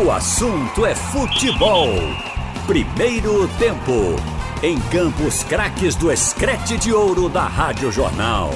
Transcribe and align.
O 0.00 0.10
assunto 0.10 0.86
é 0.86 0.94
futebol. 0.94 1.90
Primeiro 2.66 3.46
tempo. 3.58 4.16
Em 4.62 4.80
Campos 4.80 5.44
Craques 5.44 5.94
do 5.94 6.10
Escrete 6.10 6.78
de 6.78 6.94
Ouro 6.94 7.28
da 7.28 7.42
Rádio 7.42 7.92
Jornal. 7.92 8.50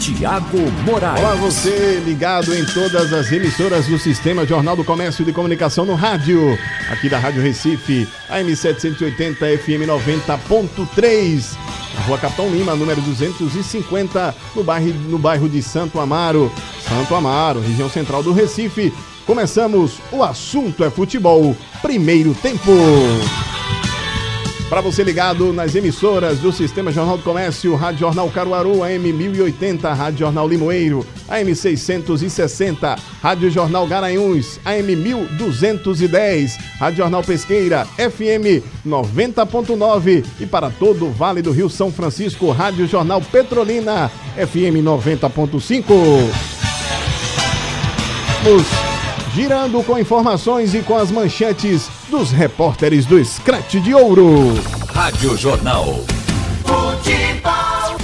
Tiago 0.00 0.58
Moraes. 0.86 1.20
Olá, 1.20 1.34
você 1.34 2.00
ligado 2.06 2.54
em 2.54 2.64
todas 2.64 3.12
as 3.12 3.30
emissoras 3.30 3.86
do 3.86 3.98
Sistema 3.98 4.46
Jornal 4.46 4.74
do 4.74 4.82
Comércio 4.82 5.22
de 5.22 5.32
Comunicação 5.34 5.84
no 5.84 5.94
rádio. 5.94 6.58
Aqui 6.90 7.10
da 7.10 7.18
Rádio 7.18 7.42
Recife, 7.42 8.08
AM 8.30 8.56
780 8.56 9.58
FM 9.58 9.84
90.3. 9.86 11.54
Na 11.94 12.00
rua 12.04 12.16
Capitão 12.16 12.48
Lima, 12.48 12.74
número 12.74 13.02
250, 13.02 14.34
no 14.56 14.64
bairro, 14.64 14.94
no 15.10 15.18
bairro 15.18 15.48
de 15.50 15.62
Santo 15.62 16.00
Amaro. 16.00 16.50
Santo 16.88 17.14
Amaro, 17.14 17.60
região 17.60 17.88
central 17.88 18.22
do 18.22 18.32
Recife. 18.32 18.92
Começamos, 19.26 19.98
o 20.10 20.22
assunto 20.22 20.82
é 20.82 20.90
futebol. 20.90 21.54
Primeiro 21.82 22.34
tempo. 22.34 22.72
Para 24.70 24.80
você 24.82 25.02
ligado 25.02 25.50
nas 25.52 25.74
emissoras 25.74 26.38
do 26.38 26.52
Sistema 26.52 26.92
Jornal 26.92 27.16
do 27.16 27.22
Comércio, 27.22 27.74
Rádio 27.74 28.00
Jornal 28.00 28.30
Caruaru, 28.30 28.82
AM 28.82 29.12
1080, 29.12 29.92
Rádio 29.92 30.18
Jornal 30.20 30.46
Limoeiro, 30.46 31.06
AM 31.26 31.54
660, 31.54 32.96
Rádio 33.22 33.50
Jornal 33.50 33.86
Garanhuns, 33.86 34.60
AM 34.64 34.94
1210, 34.94 36.58
Rádio 36.78 36.98
Jornal 36.98 37.22
Pesqueira, 37.22 37.86
FM 37.96 38.62
90.9 38.86 40.24
e 40.38 40.46
para 40.46 40.70
todo 40.70 41.06
o 41.06 41.10
Vale 41.10 41.40
do 41.40 41.50
Rio 41.50 41.70
São 41.70 41.90
Francisco, 41.90 42.50
Rádio 42.50 42.86
Jornal 42.86 43.22
Petrolina, 43.22 44.10
FM 44.36 44.84
90.5. 44.84 46.57
Vamos 48.42 48.66
girando 49.34 49.82
com 49.82 49.98
informações 49.98 50.74
e 50.74 50.82
com 50.82 50.96
as 50.96 51.10
manchetes 51.10 51.90
dos 52.08 52.30
repórteres 52.30 53.04
do 53.04 53.22
Scratch 53.24 53.74
de 53.74 53.94
Ouro. 53.94 54.54
Rádio 54.92 55.36
Jornal. 55.36 55.86
Futebol. 56.64 57.98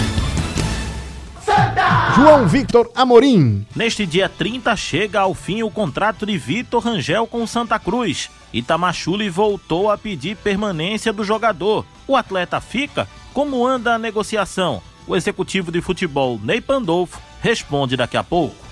João 2.17 2.49
Victor 2.49 2.91
Amorim. 2.95 3.65
Neste 3.75 4.05
dia 4.07 4.29
30 4.29 4.75
chega 4.77 5.21
ao 5.21 5.35
fim 5.35 5.63
o 5.63 5.71
contrato 5.71 6.27
de 6.27 6.37
Vitor 6.37 6.83
Rangel 6.83 7.27
com 7.27 7.47
Santa 7.47 7.79
Cruz. 7.79 8.31
Itamachule 8.53 9.29
voltou 9.29 9.91
a 9.91 9.97
pedir 9.97 10.37
permanência 10.37 11.13
do 11.13 11.25
jogador. 11.25 11.85
O 12.07 12.17
atleta 12.17 12.61
fica? 12.61 13.09
Como 13.33 13.67
anda 13.67 13.95
a 13.95 13.99
negociação? 13.99 14.83
O 15.07 15.15
executivo 15.15 15.71
de 15.71 15.81
futebol 15.81 16.41
Ney 16.43 16.61
Pandolfo 16.61 17.21
responde 17.41 17.97
daqui 17.97 18.17
a 18.17 18.25
pouco. 18.25 18.64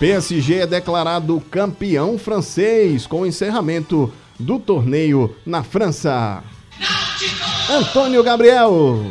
PSG 0.00 0.60
é 0.60 0.66
declarado 0.66 1.38
campeão 1.50 2.16
francês 2.16 3.06
com 3.06 3.20
o 3.20 3.26
encerramento 3.26 4.10
do 4.38 4.58
torneio 4.58 5.36
na 5.44 5.62
França. 5.62 6.42
Antônio 7.68 8.22
Gabriel. 8.22 9.04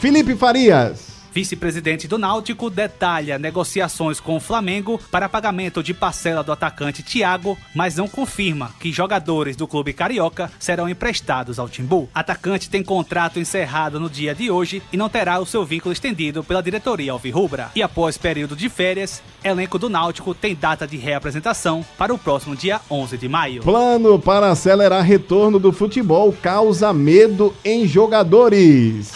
Felipe 0.00 0.34
Farias. 0.34 1.09
Vice-presidente 1.32 2.08
do 2.08 2.18
Náutico 2.18 2.68
detalha 2.68 3.38
negociações 3.38 4.18
com 4.18 4.36
o 4.36 4.40
Flamengo 4.40 5.00
para 5.10 5.28
pagamento 5.28 5.82
de 5.82 5.94
parcela 5.94 6.42
do 6.42 6.50
atacante 6.50 7.02
Thiago, 7.02 7.56
mas 7.74 7.96
não 7.96 8.08
confirma 8.08 8.72
que 8.80 8.90
jogadores 8.90 9.54
do 9.54 9.68
clube 9.68 9.92
carioca 9.92 10.50
serão 10.58 10.88
emprestados 10.88 11.58
ao 11.58 11.68
Timbu. 11.68 12.08
Atacante 12.12 12.68
tem 12.68 12.82
contrato 12.82 13.38
encerrado 13.38 14.00
no 14.00 14.10
dia 14.10 14.34
de 14.34 14.50
hoje 14.50 14.82
e 14.92 14.96
não 14.96 15.08
terá 15.08 15.38
o 15.38 15.46
seu 15.46 15.64
vínculo 15.64 15.92
estendido 15.92 16.42
pela 16.42 16.62
diretoria 16.62 17.12
alvirrubra. 17.12 17.70
E 17.76 17.82
após 17.82 18.18
período 18.18 18.56
de 18.56 18.68
férias, 18.68 19.22
elenco 19.44 19.78
do 19.78 19.88
Náutico 19.88 20.34
tem 20.34 20.54
data 20.54 20.86
de 20.86 20.96
reapresentação 20.96 21.84
para 21.96 22.12
o 22.12 22.18
próximo 22.18 22.56
dia 22.56 22.80
11 22.90 23.16
de 23.16 23.28
maio. 23.28 23.62
Plano 23.62 24.18
para 24.18 24.50
acelerar 24.50 25.04
retorno 25.04 25.60
do 25.60 25.72
futebol 25.72 26.32
causa 26.32 26.92
medo 26.92 27.54
em 27.64 27.86
jogadores. 27.86 29.12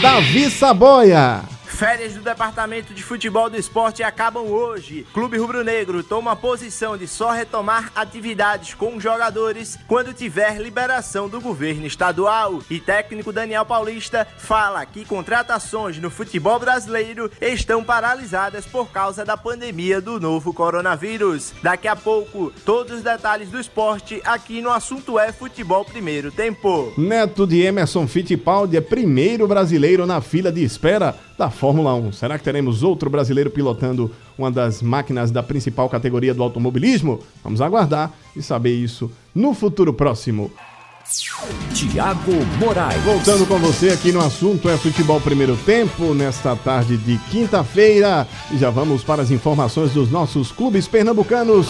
Davi 0.00 0.48
Saboia. 0.98 1.57
Férias 1.78 2.14
do 2.14 2.22
Departamento 2.22 2.92
de 2.92 3.04
Futebol 3.04 3.48
do 3.48 3.56
Esporte 3.56 4.02
acabam 4.02 4.42
hoje. 4.46 5.06
Clube 5.14 5.38
Rubro 5.38 5.62
Negro 5.62 6.02
toma 6.02 6.32
a 6.32 6.36
posição 6.36 6.96
de 6.96 7.06
só 7.06 7.30
retomar 7.30 7.92
atividades 7.94 8.74
com 8.74 8.98
jogadores 8.98 9.78
quando 9.86 10.12
tiver 10.12 10.60
liberação 10.60 11.28
do 11.28 11.40
governo 11.40 11.86
estadual. 11.86 12.60
E 12.68 12.80
técnico 12.80 13.32
Daniel 13.32 13.64
Paulista 13.64 14.26
fala 14.38 14.84
que 14.84 15.04
contratações 15.04 16.00
no 16.00 16.10
futebol 16.10 16.58
brasileiro 16.58 17.30
estão 17.40 17.84
paralisadas 17.84 18.66
por 18.66 18.90
causa 18.90 19.24
da 19.24 19.36
pandemia 19.36 20.00
do 20.00 20.18
novo 20.18 20.52
coronavírus. 20.52 21.52
Daqui 21.62 21.86
a 21.86 21.94
pouco, 21.94 22.52
todos 22.64 22.96
os 22.96 23.02
detalhes 23.04 23.50
do 23.50 23.60
esporte 23.60 24.20
aqui 24.24 24.60
no 24.60 24.72
assunto 24.72 25.16
é 25.16 25.30
Futebol 25.30 25.84
Primeiro 25.84 26.32
Tempo. 26.32 26.92
Neto 26.98 27.46
de 27.46 27.60
Emerson 27.60 28.08
Fittipaldi 28.08 28.76
é 28.76 28.80
primeiro 28.80 29.46
brasileiro 29.46 30.04
na 30.06 30.20
fila 30.20 30.50
de 30.50 30.64
espera 30.64 31.27
da 31.38 31.48
Fórmula 31.48 31.94
1. 31.94 32.12
Será 32.12 32.36
que 32.36 32.44
teremos 32.44 32.82
outro 32.82 33.08
brasileiro 33.08 33.48
pilotando 33.48 34.10
uma 34.36 34.50
das 34.50 34.82
máquinas 34.82 35.30
da 35.30 35.42
principal 35.42 35.88
categoria 35.88 36.34
do 36.34 36.42
automobilismo? 36.42 37.20
Vamos 37.44 37.60
aguardar 37.60 38.12
e 38.34 38.42
saber 38.42 38.74
isso 38.74 39.10
no 39.32 39.54
futuro 39.54 39.94
próximo. 39.94 40.50
Tiago 41.72 42.32
Moraes. 42.58 43.02
Voltando 43.02 43.46
com 43.46 43.56
você 43.58 43.90
aqui 43.90 44.12
no 44.12 44.20
assunto 44.20 44.68
é 44.68 44.76
futebol 44.76 45.18
primeiro 45.20 45.56
tempo, 45.64 46.12
nesta 46.12 46.54
tarde 46.54 46.98
de 46.98 47.16
quinta-feira. 47.30 48.26
E 48.50 48.58
já 48.58 48.68
vamos 48.68 49.02
para 49.02 49.22
as 49.22 49.30
informações 49.30 49.92
dos 49.92 50.10
nossos 50.10 50.52
clubes 50.52 50.86
pernambucanos. 50.86 51.68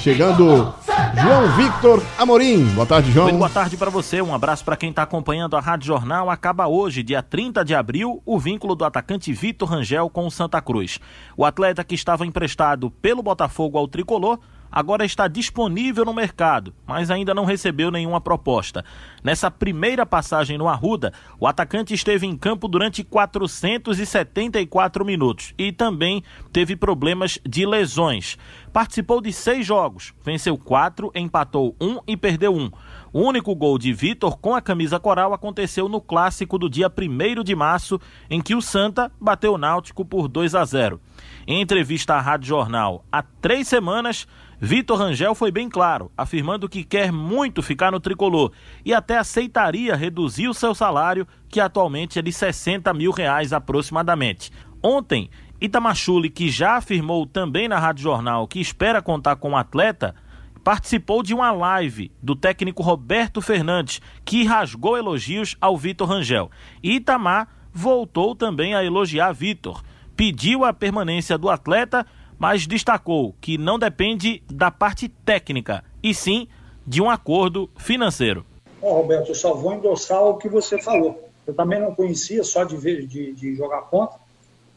Chegando 0.00 0.74
João 1.22 1.48
Victor 1.56 2.02
Amorim. 2.18 2.64
Boa 2.74 2.86
tarde, 2.86 3.12
João. 3.12 3.26
Muito 3.26 3.38
boa 3.38 3.50
tarde 3.50 3.76
para 3.76 3.90
você. 3.90 4.22
Um 4.22 4.34
abraço 4.34 4.64
para 4.64 4.76
quem 4.76 4.90
está 4.90 5.02
acompanhando 5.02 5.56
a 5.56 5.60
Rádio 5.60 5.86
Jornal. 5.86 6.30
Acaba 6.30 6.66
hoje, 6.66 7.02
dia 7.02 7.22
30 7.22 7.64
de 7.64 7.74
abril, 7.74 8.22
o 8.24 8.38
vínculo 8.38 8.74
do 8.74 8.84
atacante 8.84 9.32
Vitor 9.32 9.68
Rangel 9.68 10.10
com 10.10 10.26
o 10.26 10.30
Santa 10.30 10.60
Cruz. 10.60 10.98
O 11.36 11.44
atleta 11.44 11.84
que 11.84 11.94
estava 11.94 12.26
emprestado 12.26 12.90
pelo 12.90 13.22
Botafogo 13.22 13.78
ao 13.78 13.86
tricolor 13.86 14.38
agora 14.70 15.04
está 15.04 15.26
disponível 15.26 16.04
no 16.04 16.12
mercado, 16.12 16.74
mas 16.86 17.10
ainda 17.10 17.34
não 17.34 17.44
recebeu 17.44 17.90
nenhuma 17.90 18.20
proposta. 18.20 18.84
Nessa 19.22 19.50
primeira 19.50 20.06
passagem 20.06 20.58
no 20.58 20.68
Arruda, 20.68 21.12
o 21.40 21.46
atacante 21.46 21.94
esteve 21.94 22.26
em 22.26 22.36
campo 22.36 22.68
durante 22.68 23.02
474 23.02 25.04
minutos 25.04 25.54
e 25.58 25.72
também 25.72 26.22
teve 26.52 26.76
problemas 26.76 27.38
de 27.46 27.66
lesões. 27.66 28.36
Participou 28.72 29.20
de 29.20 29.32
seis 29.32 29.66
jogos, 29.66 30.14
venceu 30.22 30.56
quatro, 30.58 31.10
empatou 31.14 31.74
um 31.80 31.98
e 32.06 32.16
perdeu 32.16 32.54
um. 32.54 32.70
O 33.12 33.20
único 33.20 33.54
gol 33.54 33.78
de 33.78 33.92
Vitor 33.92 34.36
com 34.38 34.54
a 34.54 34.60
camisa 34.60 35.00
coral 35.00 35.32
aconteceu 35.32 35.88
no 35.88 36.00
clássico 36.00 36.58
do 36.58 36.68
dia 36.68 36.88
1 36.88 37.42
de 37.42 37.54
março, 37.54 37.98
em 38.28 38.40
que 38.40 38.54
o 38.54 38.60
Santa 38.60 39.10
bateu 39.20 39.54
o 39.54 39.58
Náutico 39.58 40.04
por 40.04 40.28
2 40.28 40.54
a 40.54 40.64
0. 40.64 41.00
Em 41.46 41.62
entrevista 41.62 42.14
à 42.14 42.20
Rádio 42.20 42.48
Jornal 42.48 43.04
há 43.10 43.22
três 43.22 43.66
semanas, 43.66 44.26
Vitor 44.60 44.98
Rangel 44.98 45.34
foi 45.34 45.50
bem 45.52 45.68
claro, 45.68 46.10
afirmando 46.16 46.68
que 46.68 46.84
quer 46.84 47.12
muito 47.12 47.62
ficar 47.62 47.92
no 47.92 48.00
tricolor 48.00 48.52
e 48.84 48.92
até 48.92 49.16
aceitaria 49.16 49.94
reduzir 49.94 50.48
o 50.48 50.54
seu 50.54 50.74
salário, 50.74 51.26
que 51.48 51.60
atualmente 51.60 52.18
é 52.18 52.22
de 52.22 52.32
60 52.32 52.92
mil 52.92 53.12
reais 53.12 53.52
aproximadamente. 53.52 54.52
Ontem, 54.82 55.30
Itamachule, 55.60 56.30
que 56.30 56.48
já 56.48 56.76
afirmou 56.76 57.26
também 57.26 57.68
na 57.68 57.78
Rádio 57.78 58.02
Jornal 58.02 58.46
que 58.46 58.60
espera 58.60 59.02
contar 59.02 59.36
com 59.36 59.48
o 59.48 59.52
um 59.52 59.56
atleta, 59.56 60.14
participou 60.62 61.22
de 61.22 61.34
uma 61.34 61.50
live 61.50 62.12
do 62.22 62.36
técnico 62.36 62.82
Roberto 62.82 63.40
Fernandes, 63.40 64.00
que 64.24 64.44
rasgou 64.44 64.96
elogios 64.96 65.56
ao 65.60 65.76
Vitor 65.76 66.08
Rangel. 66.08 66.50
Itamar 66.82 67.48
voltou 67.72 68.34
também 68.34 68.74
a 68.74 68.84
elogiar 68.84 69.32
Vitor, 69.32 69.82
pediu 70.16 70.64
a 70.64 70.72
permanência 70.72 71.38
do 71.38 71.48
atleta 71.48 72.06
mas 72.38 72.66
destacou 72.66 73.34
que 73.40 73.58
não 73.58 73.78
depende 73.78 74.42
da 74.50 74.70
parte 74.70 75.08
técnica, 75.08 75.82
e 76.02 76.14
sim 76.14 76.46
de 76.86 77.02
um 77.02 77.10
acordo 77.10 77.68
financeiro. 77.76 78.46
Bom, 78.80 78.94
Roberto, 78.94 79.30
eu 79.30 79.34
só 79.34 79.54
vou 79.54 79.74
endossar 79.74 80.22
o 80.22 80.38
que 80.38 80.48
você 80.48 80.80
falou. 80.80 81.28
Eu 81.46 81.52
também 81.52 81.80
não 81.80 81.94
conhecia 81.94 82.44
só 82.44 82.62
de, 82.62 83.06
de, 83.06 83.32
de 83.32 83.54
jogar 83.56 83.82
contra, 83.82 84.16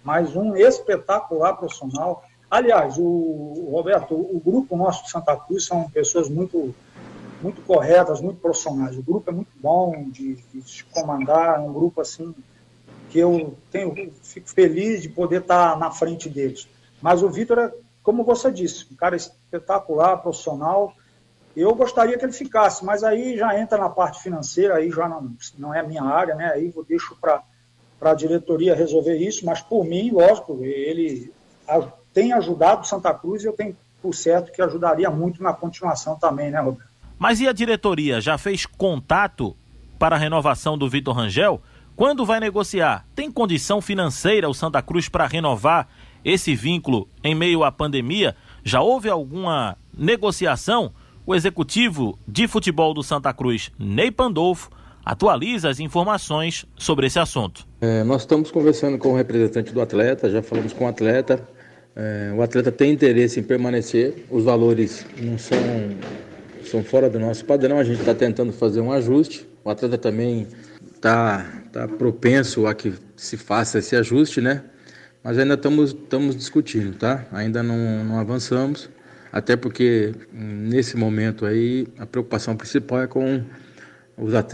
mas 0.03 0.35
um 0.35 0.55
espetacular 0.55 1.55
profissional. 1.55 2.23
Aliás, 2.49 2.97
o, 2.97 3.69
Roberto, 3.71 4.13
o 4.13 4.41
grupo 4.43 4.75
nosso 4.75 5.03
de 5.03 5.11
Santa 5.11 5.35
Cruz 5.35 5.65
são 5.65 5.89
pessoas 5.89 6.29
muito 6.29 6.73
muito 7.41 7.61
corretas, 7.63 8.21
muito 8.21 8.39
profissionais. 8.39 8.95
O 8.95 9.01
grupo 9.01 9.31
é 9.31 9.33
muito 9.33 9.51
bom 9.59 10.05
de, 10.09 10.35
de 10.53 10.83
comandar, 10.85 11.55
é 11.55 11.59
um 11.59 11.73
grupo 11.73 11.99
assim 11.99 12.35
que 13.09 13.17
eu 13.17 13.57
tenho, 13.71 14.13
fico 14.21 14.47
feliz 14.47 15.01
de 15.01 15.09
poder 15.09 15.41
estar 15.41 15.77
na 15.77 15.89
frente 15.89 16.29
deles. 16.29 16.67
Mas 17.01 17.23
o 17.23 17.29
Vitor 17.29 17.57
é, 17.57 17.73
como 18.03 18.23
você 18.23 18.51
disse, 18.51 18.87
um 18.91 18.95
cara 18.95 19.15
espetacular, 19.15 20.17
profissional. 20.17 20.93
Eu 21.55 21.75
gostaria 21.75 22.17
que 22.17 22.23
ele 22.23 22.31
ficasse, 22.31 22.83
mas 22.85 23.03
aí 23.03 23.37
já 23.37 23.59
entra 23.59 23.77
na 23.77 23.89
parte 23.89 24.21
financeira, 24.21 24.75
aí 24.75 24.89
já 24.89 25.07
não, 25.07 25.35
não 25.57 25.73
é 25.73 25.79
a 25.81 25.87
minha 25.87 26.03
área, 26.03 26.33
né? 26.33 26.51
Aí 26.53 26.71
eu 26.75 26.83
deixo 26.83 27.15
para 27.19 27.43
a 28.01 28.15
diretoria 28.15 28.75
resolver 28.75 29.15
isso, 29.17 29.45
mas 29.45 29.61
por 29.61 29.85
mim, 29.85 30.09
lógico, 30.11 30.59
ele 30.63 31.31
tem 32.11 32.33
ajudado 32.33 32.81
o 32.81 32.85
Santa 32.85 33.13
Cruz 33.13 33.43
e 33.43 33.47
eu 33.47 33.53
tenho 33.53 33.77
por 34.01 34.15
certo 34.15 34.51
que 34.51 34.61
ajudaria 34.61 35.09
muito 35.09 35.43
na 35.43 35.53
continuação 35.53 36.17
também, 36.17 36.49
né, 36.49 36.59
Roberto? 36.59 36.89
Mas 37.19 37.39
e 37.39 37.47
a 37.47 37.53
diretoria 37.53 38.19
já 38.19 38.37
fez 38.37 38.65
contato 38.65 39.55
para 39.99 40.15
a 40.15 40.19
renovação 40.19 40.75
do 40.75 40.89
Vitor 40.89 41.15
Rangel? 41.15 41.61
Quando 41.95 42.25
vai 42.25 42.39
negociar? 42.39 43.05
Tem 43.13 43.31
condição 43.31 43.79
financeira 43.79 44.49
o 44.49 44.53
Santa 44.55 44.81
Cruz 44.81 45.07
para 45.07 45.27
renovar 45.27 45.87
esse 46.25 46.55
vínculo 46.55 47.07
em 47.23 47.35
meio 47.35 47.63
à 47.63 47.71
pandemia? 47.71 48.35
Já 48.63 48.81
houve 48.81 49.07
alguma 49.07 49.77
negociação? 49.95 50.91
O 51.23 51.35
executivo 51.35 52.17
de 52.27 52.47
futebol 52.47 52.95
do 52.95 53.03
Santa 53.03 53.31
Cruz, 53.31 53.71
Ney 53.77 54.09
Pandolfo, 54.09 54.71
atualiza 55.05 55.69
as 55.69 55.79
informações 55.79 56.65
sobre 56.77 57.07
esse 57.07 57.19
assunto. 57.19 57.67
É, 57.81 58.03
nós 58.03 58.21
estamos 58.21 58.51
conversando 58.51 58.97
com 58.97 59.09
o 59.09 59.15
representante 59.15 59.73
do 59.73 59.81
atleta, 59.81 60.29
já 60.29 60.41
falamos 60.41 60.73
com 60.73 60.85
o 60.85 60.87
atleta. 60.87 61.41
É, 61.95 62.31
o 62.35 62.41
atleta 62.41 62.71
tem 62.71 62.91
interesse 62.91 63.39
em 63.39 63.43
permanecer, 63.43 64.25
os 64.29 64.43
valores 64.43 65.05
não 65.19 65.37
são, 65.37 65.57
são 66.63 66.83
fora 66.83 67.09
do 67.09 67.19
nosso 67.19 67.43
padrão, 67.43 67.77
a 67.77 67.83
gente 67.83 67.99
está 67.99 68.13
tentando 68.13 68.53
fazer 68.53 68.81
um 68.81 68.91
ajuste. 68.91 69.47
O 69.63 69.69
atleta 69.69 69.97
também 69.97 70.47
está 70.95 71.45
tá 71.71 71.87
propenso 71.87 72.67
a 72.67 72.73
que 72.73 72.93
se 73.15 73.37
faça 73.37 73.79
esse 73.79 73.95
ajuste, 73.95 74.41
né? 74.41 74.63
Mas 75.23 75.37
ainda 75.37 75.53
estamos, 75.53 75.91
estamos 75.91 76.35
discutindo, 76.35 76.95
tá? 76.95 77.25
Ainda 77.31 77.61
não, 77.61 78.03
não 78.03 78.19
avançamos, 78.19 78.89
até 79.31 79.55
porque 79.55 80.13
nesse 80.31 80.97
momento 80.97 81.45
aí 81.45 81.87
a 81.99 82.05
preocupação 82.05 82.55
principal 82.55 83.01
é 83.01 83.07
com 83.07 83.43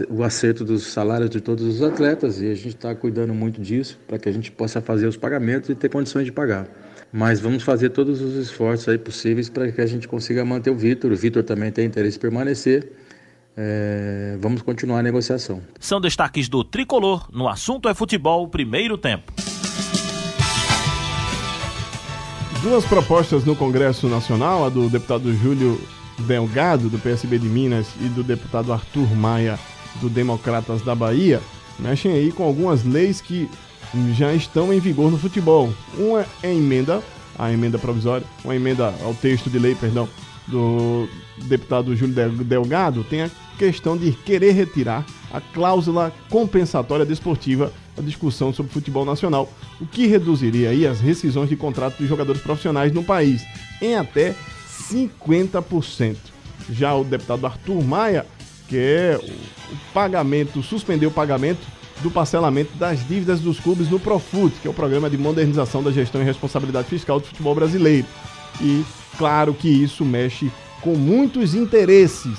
o 0.08 0.22
acerto 0.22 0.64
dos 0.64 0.86
salários 0.86 1.28
de 1.28 1.40
todos 1.40 1.64
os 1.64 1.82
atletas 1.82 2.40
e 2.40 2.50
a 2.50 2.54
gente 2.54 2.68
está 2.68 2.94
cuidando 2.94 3.34
muito 3.34 3.60
disso 3.60 3.98
para 4.06 4.18
que 4.18 4.28
a 4.28 4.32
gente 4.32 4.50
possa 4.50 4.80
fazer 4.80 5.06
os 5.06 5.16
pagamentos 5.16 5.68
e 5.68 5.74
ter 5.74 5.88
condições 5.88 6.24
de 6.24 6.32
pagar. 6.32 6.66
Mas 7.12 7.40
vamos 7.40 7.62
fazer 7.62 7.90
todos 7.90 8.20
os 8.20 8.34
esforços 8.34 8.88
aí 8.88 8.98
possíveis 8.98 9.48
para 9.48 9.70
que 9.70 9.80
a 9.80 9.86
gente 9.86 10.06
consiga 10.06 10.44
manter 10.44 10.70
o 10.70 10.76
Vitor. 10.76 11.10
O 11.10 11.16
Vitor 11.16 11.42
também 11.42 11.72
tem 11.72 11.86
interesse 11.86 12.18
em 12.18 12.20
permanecer. 12.20 12.92
É, 13.56 14.36
vamos 14.40 14.62
continuar 14.62 15.00
a 15.00 15.02
negociação. 15.02 15.60
São 15.80 16.00
destaques 16.00 16.48
do 16.48 16.62
Tricolor 16.62 17.28
no 17.32 17.48
assunto 17.48 17.88
é 17.88 17.94
futebol, 17.94 18.46
primeiro 18.48 18.96
tempo. 18.96 19.32
Duas 22.62 22.84
propostas 22.84 23.44
no 23.44 23.56
Congresso 23.56 24.08
Nacional, 24.08 24.64
a 24.64 24.68
do 24.68 24.88
deputado 24.88 25.32
Júlio 25.32 25.80
Delgado, 26.18 26.88
do 26.88 26.98
PSB 26.98 27.38
de 27.38 27.48
Minas, 27.48 27.88
e 28.00 28.08
do 28.08 28.22
deputado 28.22 28.72
Arthur 28.72 29.14
Maia, 29.14 29.58
do 30.00 30.08
Democratas 30.08 30.82
da 30.82 30.94
Bahia, 30.94 31.40
mexem 31.78 32.12
aí 32.12 32.32
com 32.32 32.44
algumas 32.44 32.84
leis 32.84 33.20
que 33.20 33.48
já 34.14 34.32
estão 34.34 34.72
em 34.72 34.80
vigor 34.80 35.10
no 35.10 35.18
futebol. 35.18 35.72
Uma 35.96 36.26
é 36.42 36.48
a 36.48 36.54
emenda, 36.54 37.02
a 37.38 37.52
emenda 37.52 37.78
provisória, 37.78 38.26
uma 38.44 38.54
emenda 38.54 38.94
ao 39.02 39.14
texto 39.14 39.48
de 39.48 39.58
lei, 39.58 39.74
perdão, 39.74 40.08
do 40.46 41.08
deputado 41.44 41.94
Júlio 41.94 42.30
Delgado, 42.44 43.04
tem 43.04 43.22
a 43.22 43.30
questão 43.58 43.96
de 43.96 44.12
querer 44.12 44.52
retirar 44.52 45.04
a 45.32 45.40
cláusula 45.40 46.12
compensatória 46.30 47.04
desportiva 47.04 47.72
da 47.96 48.02
discussão 48.02 48.52
sobre 48.52 48.72
futebol 48.72 49.04
nacional, 49.04 49.52
o 49.80 49.86
que 49.86 50.06
reduziria 50.06 50.70
aí 50.70 50.86
as 50.86 51.00
rescisões 51.00 51.48
de 51.48 51.56
contratos 51.56 51.98
de 51.98 52.06
jogadores 52.06 52.40
profissionais 52.40 52.92
no 52.92 53.04
país 53.04 53.42
em 53.82 53.96
até 53.96 54.34
50%. 54.90 56.16
Já 56.70 56.94
o 56.94 57.04
deputado 57.04 57.46
Arthur 57.46 57.82
Maia 57.82 58.26
quer 58.68 59.16
o 59.16 59.92
pagamento, 59.94 60.62
suspender 60.62 61.06
o 61.06 61.10
pagamento 61.10 61.66
do 62.02 62.10
parcelamento 62.10 62.76
das 62.76 63.06
dívidas 63.06 63.40
dos 63.40 63.58
clubes 63.58 63.88
no 63.88 63.98
Profut, 63.98 64.54
que 64.60 64.68
é 64.68 64.70
o 64.70 64.74
programa 64.74 65.10
de 65.10 65.18
modernização 65.18 65.82
da 65.82 65.90
gestão 65.90 66.20
e 66.20 66.24
responsabilidade 66.24 66.88
fiscal 66.88 67.18
do 67.18 67.26
futebol 67.26 67.54
brasileiro. 67.54 68.06
E 68.60 68.84
claro 69.16 69.54
que 69.54 69.68
isso 69.68 70.04
mexe 70.04 70.50
com 70.80 70.94
muitos 70.94 71.54
interesses. 71.54 72.38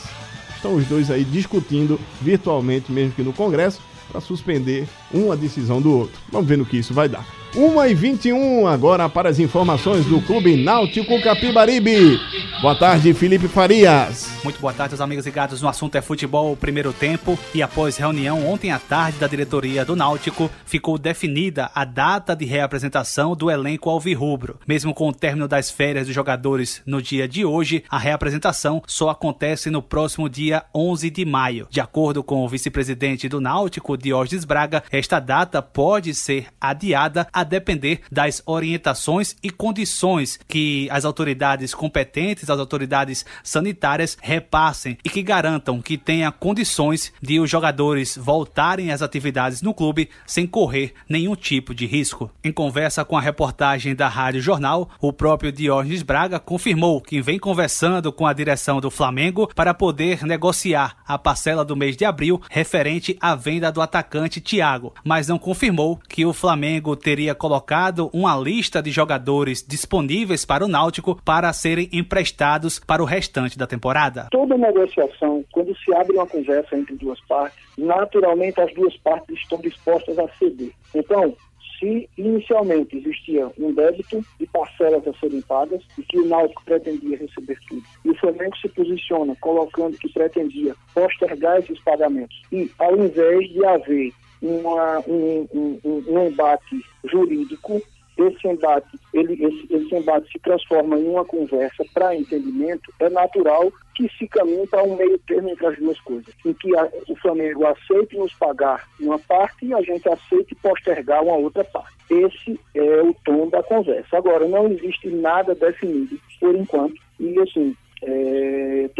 Estão 0.55 0.75
os 0.75 0.85
dois 0.85 1.09
aí 1.09 1.23
discutindo 1.23 1.99
virtualmente, 2.21 2.91
mesmo 2.91 3.13
que 3.13 3.23
no 3.23 3.33
Congresso, 3.33 3.81
para 4.11 4.21
suspender 4.21 4.87
uma 5.11 5.35
decisão 5.35 5.81
do 5.81 5.91
outro. 5.91 6.19
Vamos 6.31 6.47
ver 6.47 6.57
no 6.57 6.65
que 6.65 6.77
isso 6.77 6.93
vai 6.93 7.07
dar. 7.07 7.38
1h21 7.53 8.71
agora 8.71 9.09
para 9.09 9.29
as 9.29 9.39
informações 9.39 10.05
do 10.05 10.21
Clube 10.21 10.55
Náutico 10.55 11.19
Capibaribe. 11.21 12.19
Boa 12.61 12.75
tarde, 12.75 13.13
Felipe 13.13 13.47
Farias. 13.47 14.29
Muito 14.43 14.59
boa 14.59 14.73
tarde, 14.73 14.93
os 14.93 15.01
amigos 15.01 15.25
ligados 15.25 15.61
no 15.61 15.69
assunto 15.69 15.95
é 15.95 16.01
futebol, 16.01 16.55
primeiro 16.55 16.91
tempo. 16.91 17.39
E 17.53 17.61
após 17.63 17.97
reunião 17.97 18.45
ontem 18.45 18.71
à 18.71 18.77
tarde 18.77 19.17
da 19.17 19.27
diretoria 19.27 19.85
do 19.85 19.95
Náutico, 19.95 20.51
ficou 20.65 20.97
definida 20.97 21.71
a 21.73 21.85
data 21.85 22.35
de 22.35 22.45
reapresentação 22.45 23.33
do 23.35 23.49
elenco 23.49 23.89
alvirrubro. 23.89 24.59
Mesmo 24.67 24.93
com 24.93 25.07
o 25.07 25.13
término 25.13 25.47
das 25.47 25.71
férias 25.71 26.05
dos 26.05 26.15
jogadores 26.15 26.81
no 26.85 27.01
dia 27.01 27.27
de 27.27 27.45
hoje, 27.45 27.83
a 27.89 27.97
reapresentação 27.97 28.83
só 28.85 29.09
acontece 29.09 29.69
no 29.69 29.81
próximo 29.81 30.29
dia 30.29 30.63
11 30.75 31.09
de 31.09 31.25
maio. 31.25 31.67
De 31.69 31.79
acordo 31.79 32.21
com 32.21 32.43
o 32.43 32.49
vice-presidente 32.49 33.29
do 33.29 33.39
Náutico, 33.41 33.97
Diógenes 33.97 34.43
Braga, 34.43 34.83
esta 34.91 35.19
data 35.19 35.61
pode 35.61 36.13
ser 36.13 36.47
adiada 36.59 37.27
a 37.39 37.43
depender 37.43 38.01
das 38.11 38.41
orientações 38.45 39.35
e 39.41 39.49
condições 39.49 40.39
que 40.47 40.87
as 40.91 41.05
autoridades 41.05 41.73
competentes, 41.73 42.49
as 42.49 42.59
autoridades 42.59 43.25
sanitárias 43.43 44.17
repassem 44.21 44.97
e 45.03 45.09
que 45.09 45.21
garantam 45.21 45.81
que 45.81 45.97
tenha 45.97 46.31
condições 46.31 47.13
de 47.21 47.39
os 47.39 47.49
jogadores 47.49 48.17
voltarem 48.17 48.91
às 48.91 49.01
atividades 49.01 49.61
no 49.61 49.73
clube 49.73 50.09
sem 50.25 50.45
correr 50.45 50.93
nenhum 51.07 51.35
tipo 51.35 51.73
de 51.73 51.85
risco. 51.85 52.29
Em 52.43 52.51
conversa 52.51 53.05
com 53.05 53.17
a 53.17 53.21
reportagem 53.21 53.95
da 53.95 54.07
Rádio 54.07 54.41
Jornal, 54.41 54.89
o 54.99 55.13
próprio 55.13 55.51
Diógenes 55.51 56.03
Braga 56.03 56.39
confirmou 56.39 57.01
que 57.01 57.21
vem 57.21 57.39
conversando 57.39 58.11
com 58.11 58.25
a 58.25 58.33
direção 58.33 58.81
do 58.81 58.91
Flamengo 58.91 59.49
para 59.55 59.73
poder 59.73 60.25
negociar 60.25 60.97
a 61.07 61.17
parcela 61.17 61.63
do 61.63 61.75
mês 61.75 61.95
de 61.95 62.05
abril 62.05 62.41
referente 62.49 63.17
à 63.19 63.35
venda 63.35 63.71
do 63.71 63.81
atacante 63.81 64.41
Thiago, 64.41 64.93
mas 65.03 65.27
não 65.27 65.37
confirmou 65.37 65.99
que 66.07 66.25
o 66.25 66.33
Flamengo 66.33 66.95
teria 66.95 67.28
havia 67.29 67.35
colocado 67.35 68.09
uma 68.11 68.35
lista 68.35 68.81
de 68.81 68.91
jogadores 68.91 69.65
disponíveis 69.65 70.45
para 70.45 70.65
o 70.65 70.67
Náutico 70.67 71.19
para 71.23 71.51
serem 71.53 71.87
emprestados 71.93 72.79
para 72.79 73.03
o 73.03 73.05
restante 73.05 73.57
da 73.57 73.67
temporada. 73.67 74.27
Toda 74.31 74.57
negociação, 74.57 75.43
quando 75.51 75.75
se 75.77 75.93
abre 75.93 76.15
uma 76.15 76.25
conversa 76.25 76.75
entre 76.75 76.95
duas 76.95 77.19
partes, 77.27 77.59
naturalmente 77.77 78.59
as 78.59 78.73
duas 78.73 78.95
partes 78.97 79.37
estão 79.37 79.59
dispostas 79.59 80.17
a 80.17 80.27
ceder. 80.39 80.71
Então, 80.95 81.35
se 81.79 82.09
inicialmente 82.17 82.97
existia 82.97 83.49
um 83.57 83.73
débito 83.73 84.21
de 84.39 84.45
parcelas 84.47 85.07
a 85.07 85.13
serem 85.13 85.41
pagas 85.41 85.81
e 85.97 86.01
que 86.01 86.19
o 86.19 86.25
Náutico 86.25 86.63
pretendia 86.65 87.17
receber 87.17 87.57
tudo, 87.69 87.83
e 88.03 88.09
o 88.09 88.15
Flamengo 88.15 88.57
se 88.57 88.67
posiciona 88.69 89.35
colocando 89.39 89.97
que 89.97 90.11
pretendia 90.11 90.75
postergar 90.93 91.59
esses 91.59 91.79
pagamentos, 91.81 92.41
e 92.51 92.69
ao 92.79 92.97
invés 92.97 93.49
de 93.49 93.65
haver 93.65 94.11
uma, 94.41 94.99
um, 95.07 95.47
um, 95.53 96.03
um, 96.07 96.27
embate 96.27 96.83
jurídico, 97.05 97.81
esse 98.17 98.47
embate, 98.47 98.99
ele, 99.13 99.33
esse, 99.33 99.73
esse 99.73 99.95
embate 99.95 100.29
se 100.31 100.39
transforma 100.39 100.97
em 100.97 101.07
uma 101.07 101.23
conversa 101.23 101.85
para 101.93 102.15
entendimento, 102.15 102.93
é 102.99 103.09
natural 103.09 103.71
que 103.95 104.09
se 104.17 104.27
caminhe 104.27 104.67
para 104.67 104.83
um 104.83 104.95
meio 104.95 105.17
termo 105.19 105.49
entre 105.49 105.65
as 105.65 105.77
duas 105.77 105.99
coisas, 106.01 106.33
em 106.45 106.53
que 106.53 106.75
a, 106.77 106.89
o 107.07 107.15
Flamengo 107.17 107.65
aceite 107.65 108.17
nos 108.17 108.33
pagar 108.33 108.87
uma 108.99 109.19
parte 109.19 109.65
e 109.65 109.73
a 109.73 109.81
gente 109.81 110.07
aceite 110.07 110.55
postergar 110.55 111.23
uma 111.23 111.35
outra 111.35 111.63
parte. 111.63 111.97
Esse 112.09 112.59
é 112.75 113.01
o 113.01 113.13
tom 113.25 113.49
da 113.49 113.61
conversa. 113.61 114.17
Agora, 114.17 114.47
não 114.47 114.67
existe 114.67 115.09
nada 115.09 115.53
definido 115.53 116.19
por 116.39 116.55
enquanto, 116.55 116.95
e 117.19 117.39
assim, 117.39 117.75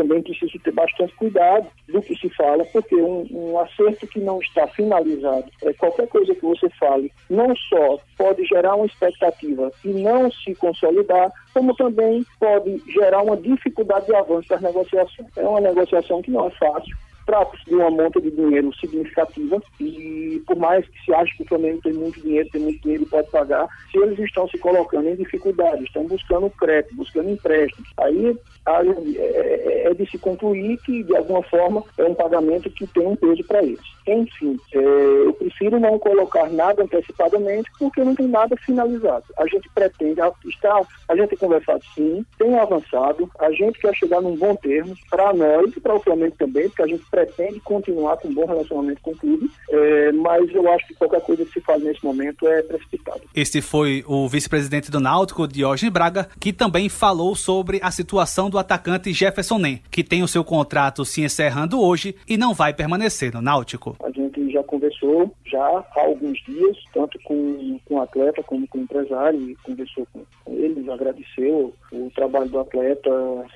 também 0.10 0.24
preciso 0.24 0.60
ter 0.60 0.72
bastante 0.72 1.14
cuidado 1.16 1.68
do 1.88 2.02
que 2.02 2.16
se 2.16 2.30
fala, 2.30 2.66
porque 2.66 2.96
um, 2.96 3.28
um 3.32 3.60
acerto 3.60 4.08
que 4.08 4.20
não 4.20 4.40
está 4.40 4.66
finalizado, 4.68 5.46
é, 5.62 5.72
qualquer 5.74 6.08
coisa 6.08 6.34
que 6.34 6.42
você 6.42 6.68
fale, 6.72 7.12
não 7.30 7.56
só 7.56 8.00
pode 8.18 8.44
gerar 8.46 8.76
uma 8.76 8.88
expectativa 8.88 9.72
e 9.86 9.90
não 9.90 10.32
se 10.32 10.56
consolidar, 10.56 11.32
como 11.54 11.76
também 11.76 12.26
pode 12.40 12.82
gerar 12.92 13.22
uma 13.22 13.38
dificuldade 13.38 14.08
de 14.08 14.16
avanço 14.16 14.50
das 14.50 14.62
negociações. 14.62 15.30
É 15.38 15.48
uma 15.48 15.62
negociação 15.62 16.22
que 16.22 16.32
não 16.32 16.48
é 16.48 16.50
fácil, 16.52 16.98
trata-se 17.30 17.64
de 17.66 17.76
uma 17.76 17.92
monta 17.92 18.20
de 18.20 18.32
dinheiro 18.32 18.74
significativa 18.80 19.62
e 19.80 20.42
por 20.48 20.56
mais 20.56 20.84
que 20.88 21.06
se 21.06 21.14
ache 21.14 21.38
que 21.38 21.44
o 21.44 21.48
Flamengo 21.48 21.80
tem 21.84 21.94
muito 21.94 22.20
dinheiro, 22.20 22.50
tem 22.50 22.60
muito 22.60 22.82
dinheiro 22.82 23.04
e 23.04 23.06
pode 23.06 23.30
pagar, 23.30 23.68
se 23.92 24.00
eles 24.00 24.18
estão 24.18 24.48
se 24.48 24.58
colocando 24.58 25.08
em 25.08 25.16
dificuldade, 25.16 25.84
estão 25.84 26.08
buscando 26.08 26.50
crédito, 26.50 26.96
buscando 26.96 27.30
empréstimos, 27.30 27.88
aí 27.98 28.36
é, 28.68 28.82
é, 28.82 29.88
é, 29.88 29.94
de 29.94 30.10
se 30.10 30.18
concluir 30.18 30.78
que, 30.80 31.04
de 31.04 31.16
alguma 31.16 31.44
forma, 31.44 31.84
é 31.98 32.04
um 32.04 32.16
pagamento 32.16 32.70
que 32.72 32.88
tem 32.88 33.06
um 33.06 33.16
peso 33.16 33.44
para 33.44 33.64
eles. 33.64 33.80
Enfim, 34.08 34.58
é, 34.74 34.80
eu 34.80 35.34
prefiro 35.34 35.80
não 35.80 36.00
colocar 36.00 36.50
nada 36.50 36.84
antecipadamente 36.84 37.70
porque 37.78 38.04
não 38.04 38.16
tem 38.16 38.28
nada 38.28 38.56
finalizado. 38.58 39.26
A 39.38 39.46
gente 39.48 39.70
pretende, 39.74 40.20
está, 40.48 40.82
a 41.08 41.16
gente 41.16 41.30
tem 41.30 41.38
conversado 41.38 41.84
sim, 41.94 42.26
tem 42.40 42.58
avançado, 42.58 43.30
a 43.40 43.52
gente 43.52 43.80
quer 43.80 43.94
chegar 43.94 44.22
num 44.22 44.36
bom 44.36 44.56
termo 44.56 44.96
para 45.10 45.32
nós 45.34 45.76
e 45.76 45.80
para 45.80 45.96
o 45.96 46.00
Flamengo 46.00 46.36
também, 46.38 46.68
porque 46.70 46.84
a 46.84 46.88
gente 46.88 47.04
pretende 47.10 47.19
continuar 47.64 48.18
com 48.18 48.28
um 48.28 48.34
bom 48.34 48.46
relacionamento 48.46 49.02
com 49.02 49.12
o 49.12 49.18
clube, 49.18 49.50
é, 49.70 50.12
mas 50.12 50.54
eu 50.54 50.72
acho 50.72 50.88
que 50.88 50.96
qualquer 50.96 51.22
coisa 51.22 51.46
que 51.46 51.54
se 51.54 51.62
faz 51.62 51.82
nesse 51.84 52.04
momento 52.04 52.48
é 52.48 52.62
precipitado. 52.62 53.22
Este 53.36 53.62
foi 53.62 54.04
o 54.08 54.28
vice-presidente 54.28 54.92
do 54.92 55.00
Náutico, 55.00 55.48
Diógenes 55.48 55.94
Braga, 55.94 56.28
que 56.40 56.54
também 56.54 56.90
falou 56.90 57.36
sobre 57.36 57.80
a 57.82 57.92
situação 57.92 58.50
do 58.50 58.58
atacante 58.58 59.14
Jefferson 59.14 59.58
Nem, 59.58 59.82
que 59.92 60.04
tem 60.04 60.24
o 60.24 60.28
seu 60.28 60.44
contrato 60.44 61.06
se 61.06 61.22
encerrando 61.22 61.82
hoje 61.82 62.16
e 62.28 62.38
não 62.38 62.54
vai 62.54 62.74
permanecer 62.74 63.34
no 63.34 63.42
Náutico. 63.42 63.96
A 64.04 64.12
gente 64.12 64.52
já 64.52 64.64
conversou 64.64 65.32
já 65.46 65.64
há 65.64 66.02
alguns 66.02 66.40
dias, 66.44 66.78
tanto 66.94 67.20
com, 67.24 67.80
com 67.86 67.96
o 67.96 68.02
atleta 68.02 68.44
como 68.44 68.68
com 68.68 68.80
o 68.80 68.82
empresário, 68.82 69.50
e 69.50 69.56
conversou 69.58 70.08
com, 70.12 70.22
com 70.46 70.54
eles, 70.54 70.88
agradeceu 70.88 71.74
o 71.92 72.12
trabalho 72.14 72.50
do 72.50 72.60
atleta, 72.60 73.10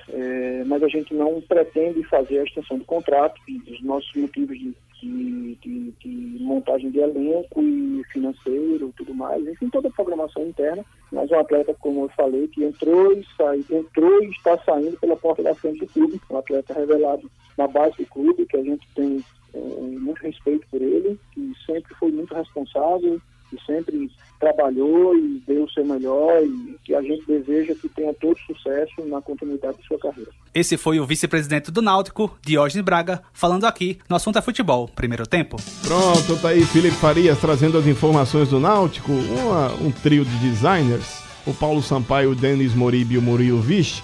é, 0.08 0.64
mas 0.66 0.82
a 0.82 0.88
gente 0.88 1.14
não 1.14 1.40
pretende 1.40 2.02
fazer 2.04 2.40
a 2.40 2.44
extensão 2.44 2.78
do 2.78 2.84
contrato 2.84 3.40
e 3.66 3.72
os 3.72 3.82
nossos 3.82 4.14
motivos 4.14 4.58
de 4.58 4.74
de, 5.04 5.54
de, 5.56 5.90
de, 6.00 6.42
montagem 6.42 6.90
de 6.90 6.98
elenco 6.98 7.62
e 7.62 8.02
financeiro 8.12 8.92
tudo 8.96 9.14
mais, 9.14 9.46
enfim, 9.46 9.68
toda 9.68 9.88
a 9.88 9.92
programação 9.92 10.46
interna. 10.46 10.84
Mas 11.12 11.30
um 11.30 11.38
atleta, 11.38 11.74
como 11.74 12.04
eu 12.04 12.08
falei, 12.10 12.48
que 12.48 12.64
entrou 12.64 13.12
e 13.12 13.24
saiu, 13.36 13.64
entrou 13.70 14.22
e 14.22 14.30
está 14.30 14.56
saindo 14.58 14.98
pela 14.98 15.16
porta 15.16 15.42
da 15.42 15.54
frente 15.54 15.80
do 15.80 15.86
clube, 15.86 16.20
um 16.30 16.38
atleta 16.38 16.74
revelado 16.74 17.30
na 17.56 17.68
base 17.68 17.96
do 17.98 18.06
clube, 18.06 18.46
que 18.46 18.56
a 18.56 18.64
gente 18.64 18.86
tem 18.94 19.24
é, 19.52 19.58
muito 19.58 20.20
respeito 20.20 20.66
por 20.70 20.80
ele, 20.80 21.18
que 21.32 21.52
sempre 21.66 21.94
foi 21.94 22.10
muito 22.10 22.34
responsável, 22.34 23.20
que 23.54 23.64
sempre 23.64 24.10
trabalhou 24.40 25.16
e 25.16 25.42
deu 25.46 25.64
o 25.64 25.70
seu 25.70 25.84
melhor 25.84 26.42
e 26.42 26.76
que 26.84 26.94
a 26.94 27.00
gente 27.00 27.24
deseja 27.26 27.74
que 27.74 27.88
tenha 27.88 28.12
todo 28.14 28.36
sucesso 28.40 29.06
na 29.06 29.20
continuidade 29.22 29.78
de 29.78 29.86
sua 29.86 29.98
carreira. 29.98 30.30
Esse 30.54 30.76
foi 30.76 31.00
o 31.00 31.06
vice-presidente 31.06 31.70
do 31.70 31.80
Náutico, 31.80 32.36
Diógenes 32.42 32.84
Braga, 32.84 33.22
falando 33.32 33.64
aqui 33.64 33.98
no 34.08 34.16
assunto 34.16 34.38
é 34.38 34.42
futebol, 34.42 34.88
primeiro 34.88 35.26
tempo. 35.26 35.56
Pronto, 35.82 36.40
tá 36.40 36.48
aí 36.48 36.64
Felipe 36.64 36.96
Farias 36.96 37.40
trazendo 37.40 37.78
as 37.78 37.86
informações 37.86 38.48
do 38.48 38.60
Náutico, 38.60 39.12
uma, 39.12 39.72
um 39.74 39.90
trio 39.90 40.24
de 40.24 40.36
designers, 40.38 41.22
o 41.46 41.54
Paulo 41.54 41.82
Sampaio, 41.82 42.32
o 42.32 42.34
Denis 42.34 42.74
Moribe 42.74 43.14
e 43.14 43.18
o 43.18 43.22
Murilo 43.22 43.60
Vich, 43.60 44.02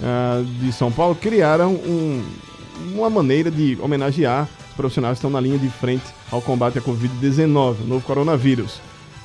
uh, 0.00 0.44
de 0.44 0.72
São 0.72 0.90
Paulo, 0.90 1.14
criaram 1.14 1.74
um, 1.74 2.24
uma 2.94 3.10
maneira 3.10 3.50
de 3.50 3.78
homenagear 3.80 4.48
os 4.70 4.76
profissionais 4.76 5.14
que 5.14 5.18
estão 5.18 5.30
na 5.30 5.40
linha 5.40 5.58
de 5.58 5.68
frente 5.68 6.04
ao 6.30 6.40
combate 6.40 6.78
à 6.78 6.82
Covid-19, 6.82 7.82
o 7.82 7.86
novo 7.86 8.06
coronavírus 8.06 8.80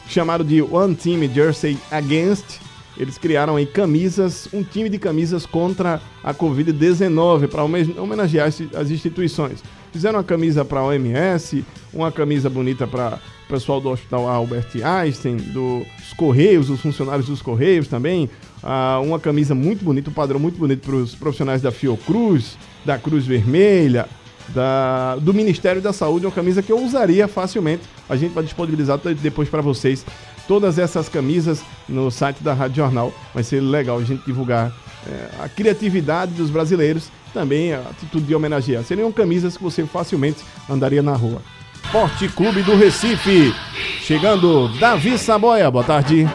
chamado 0.07 0.43
de 0.43 0.61
One 0.61 0.95
Team 0.95 1.27
Jersey 1.33 1.77
Against. 1.91 2.59
Eles 2.97 3.17
criaram 3.17 3.55
aí 3.55 3.65
camisas, 3.65 4.49
um 4.51 4.63
time 4.63 4.89
de 4.89 4.97
camisas 4.97 5.45
contra 5.45 6.01
a 6.23 6.33
Covid-19 6.33 7.47
para 7.47 7.63
homenagear 7.63 8.47
as 8.47 8.89
instituições. 8.89 9.63
Fizeram 9.91 10.17
uma 10.17 10.23
camisa 10.23 10.65
para 10.65 10.79
a 10.79 10.85
OMS, 10.85 11.63
uma 11.93 12.11
camisa 12.11 12.49
bonita 12.49 12.87
para 12.87 13.19
o 13.45 13.47
pessoal 13.47 13.79
do 13.79 13.89
Hospital 13.89 14.27
Albert 14.27 14.67
Einstein, 14.83 15.37
dos 15.37 16.13
Correios, 16.17 16.69
os 16.69 16.81
funcionários 16.81 17.27
dos 17.27 17.41
Correios 17.41 17.87
também. 17.87 18.29
Uh, 18.63 19.01
uma 19.03 19.19
camisa 19.19 19.53
muito 19.53 19.85
bonita, 19.85 20.09
um 20.09 20.13
padrão 20.13 20.39
muito 20.39 20.57
bonito 20.57 20.81
para 20.81 20.95
os 20.95 21.13
profissionais 21.15 21.61
da 21.61 21.71
Fiocruz, 21.71 22.57
da 22.83 22.97
Cruz 22.97 23.25
Vermelha, 23.25 24.07
da, 24.49 25.15
do 25.17 25.33
Ministério 25.33 25.81
da 25.81 25.93
Saúde, 25.93 26.25
uma 26.25 26.31
camisa 26.31 26.61
que 26.61 26.71
eu 26.71 26.79
usaria 26.79 27.27
facilmente. 27.27 27.83
A 28.09 28.15
gente 28.15 28.33
vai 28.33 28.43
disponibilizar 28.43 28.99
depois 29.21 29.49
para 29.49 29.61
vocês 29.61 30.05
todas 30.47 30.79
essas 30.79 31.09
camisas 31.09 31.61
no 31.87 32.09
site 32.09 32.41
da 32.41 32.53
Rádio 32.53 32.77
Jornal. 32.77 33.13
Vai 33.33 33.43
ser 33.43 33.59
legal 33.59 33.97
a 33.97 34.03
gente 34.03 34.25
divulgar 34.25 34.71
é, 35.07 35.43
a 35.43 35.49
criatividade 35.49 36.33
dos 36.33 36.49
brasileiros, 36.49 37.09
também 37.33 37.73
a 37.73 37.79
atitude 37.79 38.25
de 38.25 38.35
homenagear. 38.35 38.83
Seriam 38.83 39.11
camisas 39.11 39.57
que 39.57 39.63
você 39.63 39.85
facilmente 39.85 40.43
andaria 40.69 41.01
na 41.01 41.13
rua. 41.13 41.41
Esporte 41.83 42.27
Clube 42.29 42.63
do 42.63 42.75
Recife. 42.75 43.53
Chegando 44.01 44.67
Davi 44.79 45.17
Saboia. 45.17 45.71
Boa 45.71 45.83
tarde. 45.83 46.27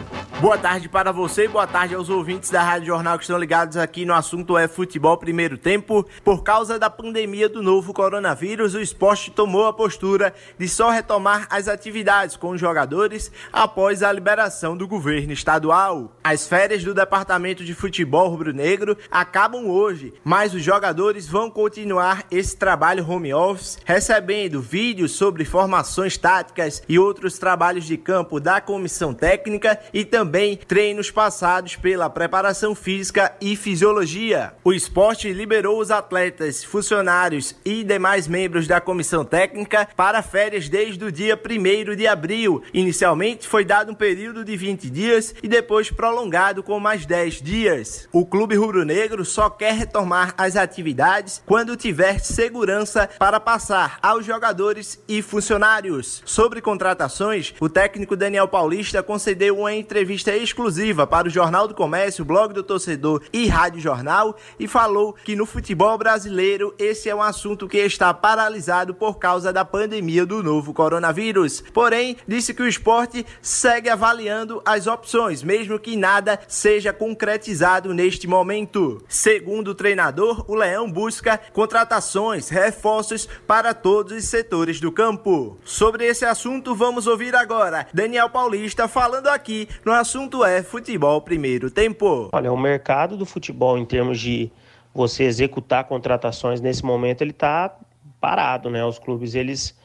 Boa 0.43 0.57
tarde 0.57 0.89
para 0.89 1.13
você 1.13 1.45
e 1.45 1.47
boa 1.47 1.65
tarde 1.65 1.95
aos 1.95 2.09
ouvintes 2.09 2.49
da 2.49 2.61
Rádio 2.61 2.87
Jornal 2.87 3.17
que 3.17 3.23
estão 3.23 3.37
ligados 3.37 3.77
aqui 3.77 4.03
no 4.03 4.13
assunto 4.13 4.57
é 4.57 4.67
futebol 4.67 5.15
primeiro 5.15 5.57
tempo. 5.57 6.05
Por 6.21 6.43
causa 6.43 6.77
da 6.77 6.89
pandemia 6.89 7.47
do 7.47 7.63
novo 7.63 7.93
coronavírus, 7.93 8.75
o 8.75 8.81
esporte 8.81 9.31
tomou 9.31 9.67
a 9.67 9.71
postura 9.71 10.33
de 10.59 10.67
só 10.67 10.89
retomar 10.89 11.47
as 11.49 11.69
atividades 11.69 12.35
com 12.35 12.49
os 12.49 12.59
jogadores 12.59 13.31
após 13.53 14.03
a 14.03 14.11
liberação 14.11 14.75
do 14.75 14.85
governo 14.85 15.31
estadual. 15.31 16.11
As 16.21 16.45
férias 16.45 16.83
do 16.83 16.93
Departamento 16.93 17.63
de 17.63 17.73
Futebol 17.73 18.27
Rubro-Negro 18.27 18.97
acabam 19.09 19.69
hoje, 19.69 20.13
mas 20.25 20.53
os 20.53 20.61
jogadores 20.61 21.25
vão 21.25 21.49
continuar 21.49 22.25
esse 22.29 22.57
trabalho 22.57 23.09
home 23.09 23.33
office, 23.33 23.79
recebendo 23.85 24.61
vídeos 24.61 25.13
sobre 25.13 25.45
formações 25.45 26.17
táticas 26.17 26.83
e 26.89 26.99
outros 26.99 27.39
trabalhos 27.39 27.85
de 27.85 27.95
campo 27.95 28.41
da 28.41 28.59
comissão 28.59 29.13
técnica 29.13 29.79
e 29.93 30.03
também 30.03 30.32
também 30.33 30.57
treinos 30.57 31.11
passados 31.11 31.75
pela 31.75 32.09
preparação 32.09 32.73
física 32.73 33.35
e 33.39 33.55
fisiologia. 33.55 34.53
O 34.63 34.73
esporte 34.73 35.31
liberou 35.31 35.79
os 35.79 35.91
atletas, 35.91 36.63
funcionários 36.63 37.55
e 37.63 37.83
demais 37.83 38.27
membros 38.27 38.65
da 38.65 38.81
comissão 38.81 39.23
técnica 39.23 39.87
para 39.95 40.23
férias 40.23 40.67
desde 40.67 41.05
o 41.05 41.11
dia 41.11 41.39
1 41.39 41.95
de 41.95 42.07
abril. 42.07 42.63
Inicialmente 42.73 43.47
foi 43.47 43.63
dado 43.63 43.91
um 43.91 43.95
período 43.95 44.43
de 44.43 44.57
20 44.57 44.89
dias 44.89 45.35
e 45.43 45.47
depois 45.47 45.91
prolongado 45.91 46.63
com 46.63 46.79
mais 46.79 47.05
10 47.05 47.39
dias. 47.39 48.09
O 48.11 48.25
clube 48.25 48.55
rubro-negro 48.55 49.23
só 49.23 49.51
quer 49.51 49.75
retomar 49.75 50.33
as 50.35 50.55
atividades 50.55 51.43
quando 51.45 51.77
tiver 51.77 52.17
segurança 52.19 53.07
para 53.19 53.39
passar 53.39 53.99
aos 54.01 54.25
jogadores 54.25 54.99
e 55.07 55.21
funcionários. 55.21 56.23
Sobre 56.25 56.59
contratações, 56.59 57.53
o 57.59 57.69
técnico 57.69 58.15
Daniel 58.15 58.47
Paulista 58.47 59.03
concedeu 59.03 59.59
uma 59.59 59.71
entrevista 59.71 60.22
entrevista 60.23 60.37
exclusiva 60.37 61.05
para 61.05 61.27
o 61.27 61.31
Jornal 61.31 61.67
do 61.67 61.73
Comércio, 61.73 62.23
Blog 62.23 62.53
do 62.53 62.63
Torcedor 62.63 63.21
e 63.33 63.47
Rádio 63.47 63.81
Jornal 63.81 64.37
e 64.57 64.67
falou 64.67 65.13
que 65.13 65.35
no 65.35 65.45
futebol 65.45 65.97
brasileiro 65.97 66.73
esse 66.79 67.09
é 67.09 67.15
um 67.15 67.21
assunto 67.21 67.67
que 67.67 67.77
está 67.77 68.13
paralisado 68.13 68.93
por 68.93 69.17
causa 69.17 69.51
da 69.51 69.65
pandemia 69.65 70.25
do 70.25 70.41
novo 70.41 70.73
coronavírus. 70.73 71.61
Porém, 71.73 72.15
disse 72.27 72.53
que 72.53 72.61
o 72.61 72.67
esporte 72.67 73.25
segue 73.41 73.89
avaliando 73.89 74.61
as 74.65 74.87
opções, 74.87 75.43
mesmo 75.43 75.79
que 75.79 75.97
nada 75.97 76.39
seja 76.47 76.93
concretizado 76.93 77.93
neste 77.93 78.27
momento. 78.27 79.03
Segundo 79.09 79.69
o 79.69 79.75
treinador, 79.75 80.45
o 80.47 80.55
Leão 80.55 80.89
busca 80.89 81.39
contratações, 81.51 82.49
reforços 82.49 83.27
para 83.45 83.73
todos 83.73 84.13
os 84.13 84.25
setores 84.25 84.79
do 84.79 84.91
campo. 84.91 85.57
Sobre 85.65 86.05
esse 86.05 86.23
assunto, 86.23 86.73
vamos 86.75 87.07
ouvir 87.07 87.35
agora 87.35 87.87
Daniel 87.93 88.29
Paulista 88.29 88.87
falando 88.87 89.27
aqui 89.27 89.67
no 89.83 89.91
assunto 90.03 90.43
é 90.43 90.61
futebol 90.61 91.21
primeiro 91.21 91.71
tempo. 91.71 92.29
Olha, 92.33 92.51
o 92.51 92.57
mercado 92.57 93.15
do 93.15 93.25
futebol 93.25 93.77
em 93.77 93.85
termos 93.85 94.19
de 94.19 94.51
você 94.93 95.23
executar 95.23 95.85
contratações 95.85 96.59
nesse 96.59 96.83
momento 96.83 97.21
ele 97.21 97.31
está 97.31 97.73
parado, 98.19 98.69
né? 98.69 98.85
Os 98.85 98.99
clubes 98.99 99.33
eles 99.33 99.77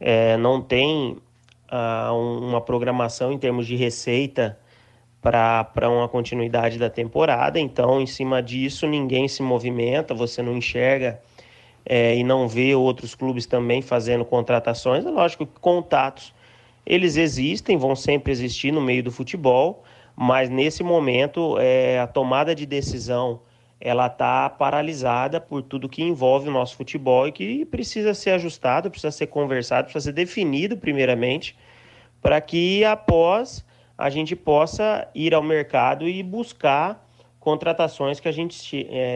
é, 0.00 0.36
não 0.38 0.62
têm 0.62 1.18
uh, 1.70 2.12
uma 2.14 2.60
programação 2.60 3.30
em 3.32 3.38
termos 3.38 3.66
de 3.66 3.76
receita 3.76 4.58
para 5.20 5.90
uma 5.90 6.08
continuidade 6.08 6.78
da 6.78 6.88
temporada. 6.88 7.60
Então, 7.60 8.00
em 8.00 8.06
cima 8.06 8.42
disso, 8.42 8.86
ninguém 8.86 9.28
se 9.28 9.42
movimenta, 9.42 10.14
você 10.14 10.40
não 10.40 10.56
enxerga 10.56 11.20
é, 11.84 12.16
e 12.16 12.24
não 12.24 12.48
vê 12.48 12.74
outros 12.74 13.14
clubes 13.14 13.44
também 13.44 13.82
fazendo 13.82 14.24
contratações. 14.24 15.04
É 15.04 15.10
lógico 15.10 15.44
que 15.44 15.60
contatos 15.60 16.32
eles 16.86 17.16
existem, 17.16 17.76
vão 17.76 17.96
sempre 17.96 18.30
existir 18.30 18.72
no 18.72 18.80
meio 18.80 19.02
do 19.02 19.10
futebol, 19.10 19.82
mas 20.14 20.48
nesse 20.48 20.82
momento 20.82 21.58
é, 21.58 21.98
a 21.98 22.06
tomada 22.06 22.54
de 22.54 22.64
decisão 22.64 23.40
ela 23.78 24.06
está 24.06 24.48
paralisada 24.48 25.38
por 25.38 25.62
tudo 25.62 25.88
que 25.88 26.02
envolve 26.02 26.48
o 26.48 26.52
nosso 26.52 26.76
futebol 26.76 27.28
e 27.28 27.32
que 27.32 27.64
precisa 27.66 28.14
ser 28.14 28.30
ajustado, 28.30 28.90
precisa 28.90 29.10
ser 29.10 29.26
conversado, 29.26 29.84
precisa 29.84 30.04
ser 30.06 30.12
definido 30.12 30.78
primeiramente, 30.78 31.56
para 32.22 32.40
que 32.40 32.84
após 32.84 33.64
a 33.98 34.08
gente 34.08 34.34
possa 34.34 35.06
ir 35.14 35.34
ao 35.34 35.42
mercado 35.42 36.08
e 36.08 36.22
buscar 36.22 37.04
contratações 37.38 38.18
que 38.18 38.28
a 38.28 38.32
gente 38.32 38.56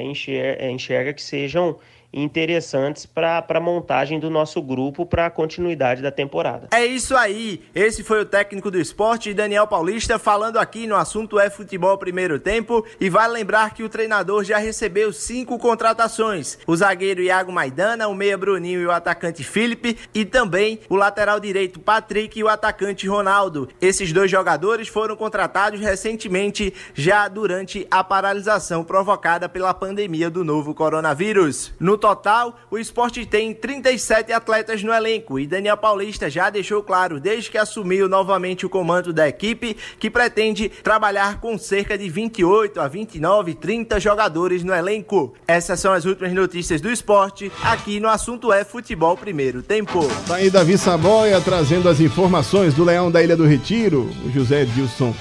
enxerga, 0.04 0.62
é, 0.62 0.70
enxerga 0.70 1.12
que 1.12 1.22
sejam 1.22 1.78
interessantes 2.12 3.06
para 3.06 3.44
a 3.48 3.60
montagem 3.60 4.18
do 4.18 4.30
nosso 4.30 4.60
grupo 4.60 5.06
para 5.06 5.26
a 5.26 5.30
continuidade 5.30 6.02
da 6.02 6.10
temporada. 6.10 6.68
É 6.72 6.84
isso 6.84 7.16
aí. 7.16 7.62
Esse 7.74 8.02
foi 8.02 8.20
o 8.20 8.24
técnico 8.24 8.70
do 8.70 8.78
esporte, 8.78 9.34
Daniel 9.34 9.66
Paulista, 9.66 10.18
falando 10.18 10.58
aqui 10.58 10.86
no 10.86 10.96
assunto 10.96 11.38
é 11.38 11.48
futebol 11.48 11.96
primeiro 11.98 12.38
tempo. 12.38 12.84
E 13.00 13.08
vale 13.08 13.34
lembrar 13.34 13.74
que 13.74 13.82
o 13.82 13.88
treinador 13.88 14.44
já 14.44 14.58
recebeu 14.58 15.12
cinco 15.12 15.58
contratações: 15.58 16.58
o 16.66 16.76
zagueiro 16.76 17.22
Iago 17.22 17.52
Maidana, 17.52 18.08
o 18.08 18.14
meia 18.14 18.36
Bruninho 18.36 18.80
e 18.80 18.86
o 18.86 18.90
atacante 18.90 19.44
Felipe, 19.44 19.96
e 20.14 20.24
também 20.24 20.80
o 20.88 20.96
lateral 20.96 21.38
direito 21.38 21.80
Patrick 21.80 22.38
e 22.38 22.44
o 22.44 22.48
atacante 22.48 23.06
Ronaldo. 23.06 23.68
Esses 23.80 24.12
dois 24.12 24.30
jogadores 24.30 24.88
foram 24.88 25.16
contratados 25.16 25.80
recentemente, 25.80 26.72
já 26.94 27.28
durante 27.28 27.86
a 27.90 28.02
paralisação 28.02 28.82
provocada 28.82 29.48
pela 29.48 29.72
pandemia 29.72 30.30
do 30.30 30.44
novo 30.44 30.74
coronavírus. 30.74 31.72
No 31.78 31.96
total, 32.00 32.58
o 32.70 32.78
esporte 32.78 33.24
tem 33.24 33.54
37 33.54 34.32
atletas 34.32 34.82
no 34.82 34.92
elenco 34.92 35.38
e 35.38 35.46
Daniel 35.46 35.76
Paulista 35.76 36.28
já 36.28 36.50
deixou 36.50 36.82
claro, 36.82 37.20
desde 37.20 37.50
que 37.50 37.58
assumiu 37.58 38.08
novamente 38.08 38.66
o 38.66 38.70
comando 38.70 39.12
da 39.12 39.28
equipe, 39.28 39.76
que 39.98 40.10
pretende 40.10 40.68
trabalhar 40.68 41.40
com 41.40 41.56
cerca 41.56 41.96
de 41.96 42.08
28 42.08 42.80
a 42.80 42.88
29, 42.88 43.54
30 43.54 44.00
jogadores 44.00 44.64
no 44.64 44.74
elenco. 44.74 45.34
Essas 45.46 45.78
são 45.78 45.92
as 45.92 46.04
últimas 46.04 46.32
notícias 46.32 46.80
do 46.80 46.90
esporte, 46.90 47.52
aqui 47.62 48.00
no 48.00 48.08
Assunto 48.08 48.52
é 48.52 48.64
Futebol 48.64 49.16
Primeiro 49.16 49.62
Tempo. 49.62 50.00
Tá 50.26 50.36
aí 50.36 50.50
Davi 50.50 50.76
Saboia 50.78 51.40
trazendo 51.40 51.88
as 51.88 52.00
informações 52.00 52.74
do 52.74 52.82
Leão 52.82 53.10
da 53.10 53.22
Ilha 53.22 53.36
do 53.36 53.44
Retiro, 53.44 54.10
o 54.24 54.30
José 54.30 54.64
Dilson 54.64 55.14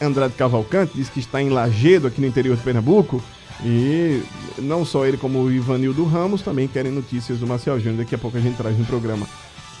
Andrade 0.00 0.34
Cavalcante, 0.34 0.92
diz 0.96 1.08
que 1.08 1.20
está 1.20 1.40
em 1.40 1.50
Lagedo, 1.50 2.08
aqui 2.08 2.20
no 2.20 2.26
interior 2.26 2.56
de 2.56 2.62
Pernambuco. 2.62 3.22
E 3.64 4.22
não 4.58 4.84
só 4.84 5.06
ele, 5.06 5.16
como 5.16 5.40
o 5.40 5.52
Ivanildo 5.52 6.04
Ramos 6.04 6.42
também 6.42 6.66
querem 6.66 6.90
notícias 6.90 7.38
do 7.38 7.46
Marcial 7.46 7.78
Júnior. 7.78 7.98
Daqui 7.98 8.14
a 8.14 8.18
pouco 8.18 8.36
a 8.36 8.40
gente 8.40 8.56
traz 8.56 8.76
no 8.78 8.84
programa. 8.84 9.26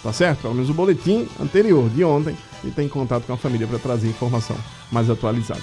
Tá 0.02 0.12
certo? 0.12 0.42
Pelo 0.42 0.54
menos 0.54 0.70
o 0.70 0.74
boletim 0.74 1.28
anterior 1.40 1.88
de 1.90 2.04
ontem. 2.04 2.36
E 2.64 2.68
está 2.68 2.82
em 2.82 2.88
contato 2.88 3.24
com 3.24 3.32
a 3.32 3.36
família 3.36 3.66
para 3.66 3.78
trazer 3.78 4.08
informação 4.08 4.56
mais 4.90 5.08
atualizada. 5.08 5.62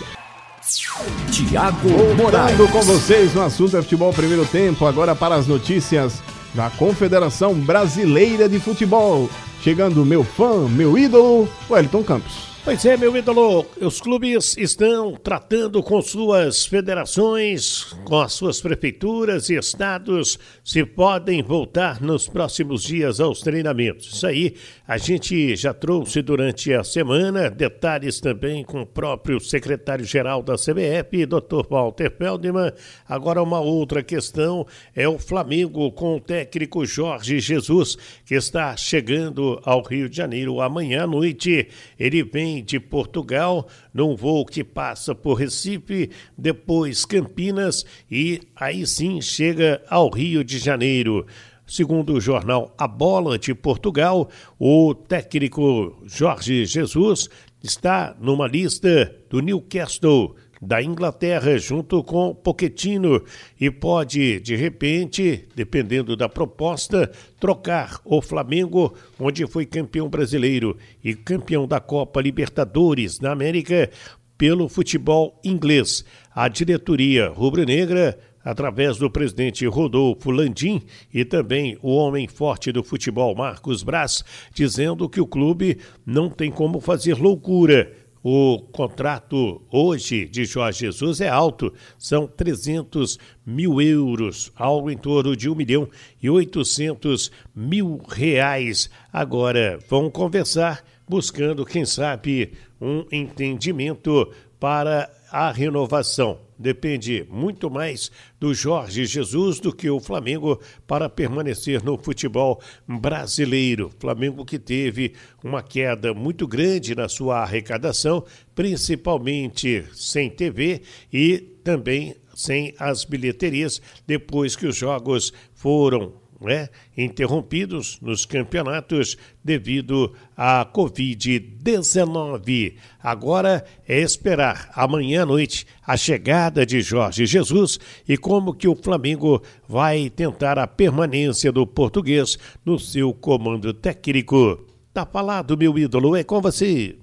Tiago 1.32 1.90
Moraes. 2.16 2.58
com 2.72 2.82
vocês 2.82 3.34
no 3.34 3.42
assunto 3.42 3.76
é 3.78 3.82
futebol 3.82 4.14
primeiro 4.14 4.46
tempo. 4.46 4.86
Agora 4.86 5.16
para 5.16 5.36
as 5.36 5.48
notícias 5.48 6.22
da 6.54 6.70
Confederação 6.70 7.54
Brasileira 7.54 8.48
de 8.48 8.60
Futebol. 8.60 9.30
Chegando 9.62 10.06
meu 10.06 10.24
fã, 10.24 10.68
meu 10.70 10.98
ídolo, 10.98 11.48
Wellington 11.70 12.04
Campos. 12.04 12.49
Pois 12.70 12.86
é, 12.86 12.96
meu 12.96 13.18
ídolo, 13.18 13.66
os 13.82 14.00
clubes 14.00 14.56
estão 14.56 15.16
tratando 15.16 15.82
com 15.82 16.00
suas 16.04 16.68
federações, 16.68 17.86
com 18.06 18.20
as 18.22 18.34
suas 18.34 18.62
prefeituras 18.62 19.50
e 19.50 19.56
estados, 19.56 20.38
se 20.64 20.86
podem 20.86 21.42
voltar 21.42 22.00
nos 22.00 22.28
próximos 22.28 22.84
dias 22.84 23.20
aos 23.20 23.42
treinamentos. 23.42 24.14
Isso 24.14 24.28
aí 24.28 24.56
a 24.88 25.00
gente 25.00 25.56
já 25.56 25.74
trouxe 25.74 26.22
durante 26.22 26.72
a 26.72 26.84
semana, 26.84 27.50
detalhes 27.50 28.20
também 28.20 28.64
com 28.64 28.82
o 28.82 28.86
próprio 28.86 29.40
secretário-geral 29.40 30.44
da 30.44 30.54
CBF, 30.54 31.26
Dr. 31.26 31.68
Walter 31.68 32.16
Feldman. 32.16 32.72
Agora, 33.08 33.42
uma 33.42 33.60
outra 33.60 34.04
questão 34.04 34.64
é 34.96 35.10
o 35.10 35.18
Flamengo 35.18 35.92
com 35.92 36.18
o 36.18 36.22
técnico 36.22 36.86
Jorge 36.86 37.40
Jesus, 37.40 37.98
que 38.24 38.36
está 38.36 38.78
chegando 38.78 39.60
ao 39.64 39.82
Rio 39.82 40.08
de 40.08 40.18
Janeiro 40.18 40.62
amanhã 40.62 41.06
à 41.06 41.08
noite. 41.08 41.68
Ele 42.00 42.22
vem 42.22 42.59
de 42.62 42.80
Portugal, 42.80 43.68
num 43.94 44.16
voo 44.16 44.46
que 44.46 44.64
passa 44.64 45.14
por 45.14 45.36
Recife, 45.36 46.10
depois 46.38 47.06
Campinas 47.06 47.86
e 48.10 48.42
aí 48.56 48.86
sim 48.86 49.22
chega 49.22 49.82
ao 49.90 50.10
Rio 50.10 50.44
de 50.44 50.58
Janeiro. 50.58 51.26
Segundo 51.66 52.14
o 52.14 52.22
jornal 52.22 52.74
A 52.78 52.88
Bola 52.88 53.38
de 53.38 53.54
Portugal, 53.54 54.30
o 54.58 54.96
técnico 54.96 56.02
Jorge 56.06 56.66
Jesus 56.66 57.30
está 57.64 58.16
numa 58.20 58.48
lista 58.48 59.16
do 59.30 59.40
Newcastle 59.40 60.36
da 60.62 60.84
Inglaterra 60.84 61.58
junto 61.58 62.04
com 62.04 62.34
Pochettino 62.34 63.24
e 63.60 63.72
pode, 63.72 64.40
de 64.40 64.56
repente, 64.56 65.48
dependendo 65.56 66.16
da 66.16 66.28
proposta, 66.28 67.10
trocar 67.40 68.00
o 68.04 68.22
Flamengo, 68.22 68.94
onde 69.20 69.48
foi 69.48 69.66
campeão 69.66 70.10
brasileiro 70.10 70.78
e 71.04 71.16
campeão 71.16 71.68
da 71.68 71.80
Copa 71.80 72.22
Libertadores 72.22 73.20
na 73.20 73.32
América, 73.32 73.90
pelo 74.38 74.70
futebol 74.70 75.38
inglês. 75.44 76.06
A 76.34 76.48
diretoria 76.48 77.28
rubro-negra 77.28 78.18
através 78.44 78.98
do 78.98 79.12
presidente 79.12 79.66
Rodolfo 79.66 80.32
Landim 80.32 80.82
e 81.14 81.26
também 81.26 81.78
o 81.82 81.94
homem 81.94 82.28
forte 82.28 82.72
do 82.72 82.82
futebol 82.82 83.36
Marcos 83.36 83.84
Braz, 83.84 84.24
dizendo 84.54 85.10
que 85.10 85.20
o 85.20 85.28
clube 85.28 85.78
não 86.06 86.30
tem 86.30 86.50
como 86.50 86.80
fazer 86.80 87.16
loucura 87.16 87.92
o 88.24 88.60
contrato 88.72 89.62
hoje 89.72 90.26
de 90.26 90.46
Jorge 90.46 90.80
Jesus 90.82 91.22
é 91.22 91.30
alto, 91.30 91.74
são 91.98 92.28
300 92.28 93.18
mil 93.46 93.82
euros, 93.82 94.52
algo 94.56 94.92
em 94.92 94.98
torno 94.98 95.36
de 95.36 95.50
1 95.50 95.56
milhão 95.56 95.90
e 96.22 96.30
800 96.30 97.32
mil 97.56 98.02
reais. 98.08 98.90
Agora 99.12 99.80
vão 99.90 100.10
conversar, 100.10 100.84
buscando, 101.08 101.66
quem 101.66 101.86
sabe, 101.86 102.52
um 102.80 103.06
entendimento 103.12 104.32
para 104.60 105.10
a 105.32 105.52
renovação 105.52 106.40
depende 106.58 107.26
muito 107.30 107.70
mais 107.70 108.12
do 108.40 108.54
Jorge 108.54 109.06
Jesus 109.06 109.60
do 109.60 109.74
que 109.74 109.90
o 109.90 110.00
Flamengo 110.00 110.60
para 110.86 111.08
permanecer 111.08 111.84
no 111.84 111.98
futebol 111.98 112.62
brasileiro. 112.88 113.92
Flamengo 114.00 114.44
que 114.44 114.60
teve 114.60 115.14
uma 115.44 115.64
queda 115.64 116.14
muito 116.14 116.46
grande 116.46 116.94
na 116.94 117.08
sua 117.08 117.40
arrecadação, 117.40 118.26
principalmente 118.54 119.86
sem 119.94 120.30
TV 120.30 120.82
e 121.14 121.38
também 121.64 122.16
sem 122.36 122.74
as 122.80 123.06
bilheterias 123.06 123.82
depois 124.08 124.56
que 124.56 124.66
os 124.68 124.76
jogos 124.76 125.34
foram 125.54 126.14
né, 126.40 126.70
interrompidos 126.98 128.00
nos 128.02 128.26
campeonatos 128.26 129.18
devido 129.44 130.14
à 130.36 130.66
Covid-19. 130.66 132.76
Agora 133.02 133.64
é 133.88 134.00
esperar 134.00 134.70
amanhã 134.74 135.24
à 135.24 135.26
noite 135.26 135.66
a 135.86 135.98
chegada 135.98 136.66
de 136.66 136.82
Jorge 136.82 137.26
Jesus 137.26 137.80
e 138.08 138.18
como 138.18 138.54
que 138.54 138.68
o 138.68 138.76
Flamengo 138.76 139.42
vai 139.68 140.10
tentar 140.10 140.58
a 140.58 140.68
permanência 140.68 141.52
do 141.52 141.68
português 141.68 142.38
no 142.66 142.80
seu 142.80 143.14
comando 143.14 143.74
técnico. 143.74 144.66
Tá 144.94 145.06
falado, 145.06 145.58
meu 145.58 145.78
ídolo, 145.78 146.16
é 146.16 146.24
com 146.24 146.42
você. 146.42 146.98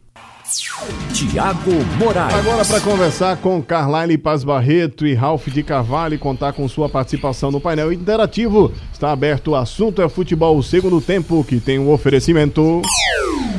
Tiago 1.13 1.73
Moraes. 1.99 2.35
Agora 2.35 2.65
para 2.65 2.81
conversar 2.81 3.37
com 3.39 3.61
Carlyle 3.61 4.17
Paz 4.17 4.45
Barreto 4.45 5.05
e 5.05 5.13
Ralph 5.13 5.49
de 5.49 5.63
Carvalho 5.63 6.15
e 6.15 6.19
contar 6.19 6.53
com 6.53 6.69
sua 6.69 6.89
participação 6.89 7.51
no 7.51 7.61
painel 7.61 7.93
interativo, 7.93 8.73
está 8.93 9.11
aberto 9.11 9.49
o 9.49 9.57
assunto 9.57 10.01
é 10.01 10.09
futebol 10.09 10.63
segundo 10.63 11.01
tempo 11.01 11.43
que 11.43 11.59
tem 11.59 11.81
um 11.81 11.91
oferecimento 11.91 12.81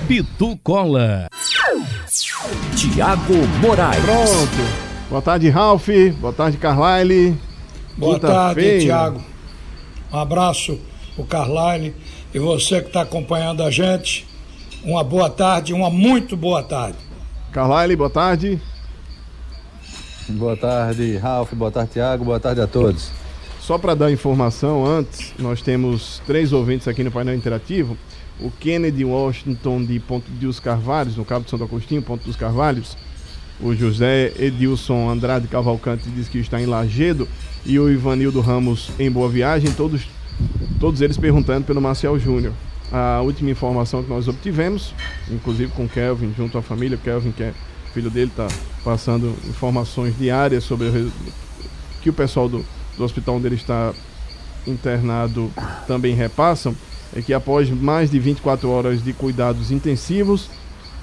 Pitu 0.08 0.58
Cola. 0.64 1.28
Tiago 2.76 3.36
Moraes. 3.60 4.06
Pronto. 4.06 4.88
Boa 5.10 5.22
tarde, 5.22 5.50
Ralph. 5.50 5.90
Boa 6.20 6.32
tarde, 6.32 6.58
Carlyle. 6.58 7.38
Boa 7.98 8.20
tarde, 8.20 8.82
Tiago. 8.82 9.22
Um 10.14 10.18
abraço 10.18 10.80
o 11.18 11.26
Carlyle 11.26 11.96
e 12.34 12.40
você 12.40 12.82
que 12.82 12.88
está 12.88 13.02
acompanhando 13.02 13.64
a 13.64 13.72
gente. 13.72 14.27
Uma 14.84 15.04
boa 15.04 15.30
tarde, 15.30 15.74
uma 15.74 15.90
muito 15.90 16.38
boa 16.38 16.62
tarde. 16.64 16.98
Carlyle, 17.52 17.96
boa 17.96 18.10
tarde. 18.10 18.62
Boa 20.30 20.56
tarde, 20.56 21.18
Ralf. 21.18 21.54
Boa 21.54 21.72
tarde, 21.72 21.94
Tiago. 21.94 22.24
Boa 22.24 22.40
tarde 22.40 22.62
a 22.62 22.68
todos. 22.68 23.10
Só 23.60 23.78
para 23.78 23.96
dar 23.96 24.12
informação 24.12 24.86
antes, 24.86 25.34
nós 25.40 25.62
temos 25.62 26.22
três 26.28 26.54
ouvintes 26.54 26.88
aqui 26.88 27.04
no 27.04 27.12
painel 27.12 27.36
interativo. 27.36 27.98
O 28.40 28.52
Kennedy 28.52 29.04
Washington 29.04 29.84
de 29.84 30.00
Ponto 30.00 30.30
dos 30.30 30.60
Carvalhos, 30.60 31.18
no 31.18 31.26
Cabo 31.26 31.44
de 31.44 31.50
Santo 31.52 31.64
Agostinho, 31.64 32.02
Ponto 32.02 32.24
dos 32.24 32.36
Carvalhos. 32.36 32.96
O 33.60 33.74
José 33.74 34.32
Edilson 34.38 35.10
Andrade 35.10 35.48
Cavalcante 35.48 36.08
diz 36.10 36.30
que 36.30 36.38
está 36.38 36.62
em 36.62 36.68
Lagedo. 36.68 37.28
E 37.66 37.80
o 37.80 37.90
Ivanildo 37.90 38.42
Ramos 38.42 38.92
em 39.00 39.10
Boa 39.10 39.28
Viagem. 39.28 39.72
Todos, 39.72 40.04
todos 40.80 41.02
eles 41.02 41.18
perguntando 41.18 41.66
pelo 41.66 41.82
Marcial 41.82 42.18
Júnior 42.20 42.54
a 42.92 43.22
última 43.22 43.50
informação 43.50 44.04
que 44.04 44.10
nós 44.10 44.28
obtivemos, 44.28 44.94
inclusive 45.30 45.72
com 45.74 45.88
Kelvin, 45.88 46.34
junto 46.36 46.58
à 46.58 46.62
família, 46.62 46.98
Kelvin, 46.98 47.32
que 47.32 47.44
é 47.44 47.54
filho 47.94 48.10
dele, 48.10 48.30
está 48.30 48.48
passando 48.84 49.36
informações 49.48 50.18
diárias 50.18 50.64
sobre 50.64 50.88
o 50.88 51.12
que 52.02 52.10
o 52.10 52.14
pessoal 52.14 52.48
do, 52.48 52.64
do 52.96 53.04
hospital 53.04 53.36
onde 53.36 53.48
ele 53.48 53.56
está 53.56 53.94
internado 54.66 55.52
também 55.88 56.14
repassam, 56.14 56.76
é 57.16 57.22
que 57.22 57.34
após 57.34 57.70
mais 57.70 58.12
de 58.12 58.20
24 58.20 58.70
horas 58.70 59.04
de 59.04 59.14
cuidados 59.14 59.72
intensivos, 59.72 60.50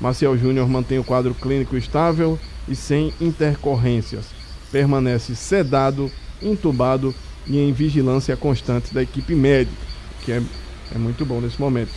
Marcel 0.01 0.37
Júnior 0.37 0.68
mantém 0.68 0.99
o 0.99 1.05
quadro 1.05 1.35
clínico 1.35 1.77
estável 1.77 2.38
e 2.68 2.75
sem 2.77 3.12
intercorrências. 3.20 4.27
Permanece 4.70 5.35
sedado, 5.35 6.11
entubado 6.42 7.14
e 7.47 7.59
em 7.59 7.73
vigilância 7.73 8.37
constante 8.37 8.92
da 8.92 9.03
equipe 9.03 9.35
médica, 9.35 9.77
que 10.25 10.33
é 10.33 10.42
é 10.94 10.99
muito 10.99 11.25
bom 11.25 11.40
nesse 11.40 11.61
momento. 11.61 11.92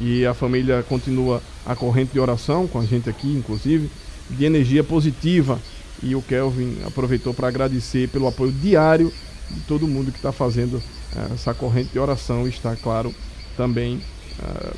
E 0.00 0.24
a 0.24 0.32
família 0.32 0.82
continua 0.88 1.42
a 1.66 1.76
corrente 1.76 2.12
de 2.12 2.20
oração 2.20 2.66
com 2.66 2.80
a 2.80 2.84
gente 2.84 3.10
aqui, 3.10 3.28
inclusive, 3.28 3.90
de 4.30 4.44
energia 4.44 4.82
positiva. 4.82 5.60
E 6.02 6.14
o 6.14 6.22
Kelvin 6.22 6.78
aproveitou 6.86 7.34
para 7.34 7.48
agradecer 7.48 8.08
pelo 8.08 8.26
apoio 8.26 8.52
diário 8.52 9.12
de 9.50 9.60
todo 9.62 9.86
mundo 9.86 10.10
que 10.10 10.18
está 10.18 10.32
fazendo 10.32 10.76
uh, 10.76 11.34
essa 11.34 11.52
corrente 11.54 11.90
de 11.92 11.98
oração. 11.98 12.48
Está, 12.48 12.74
claro, 12.74 13.14
também 13.56 14.00
uh, 14.40 14.76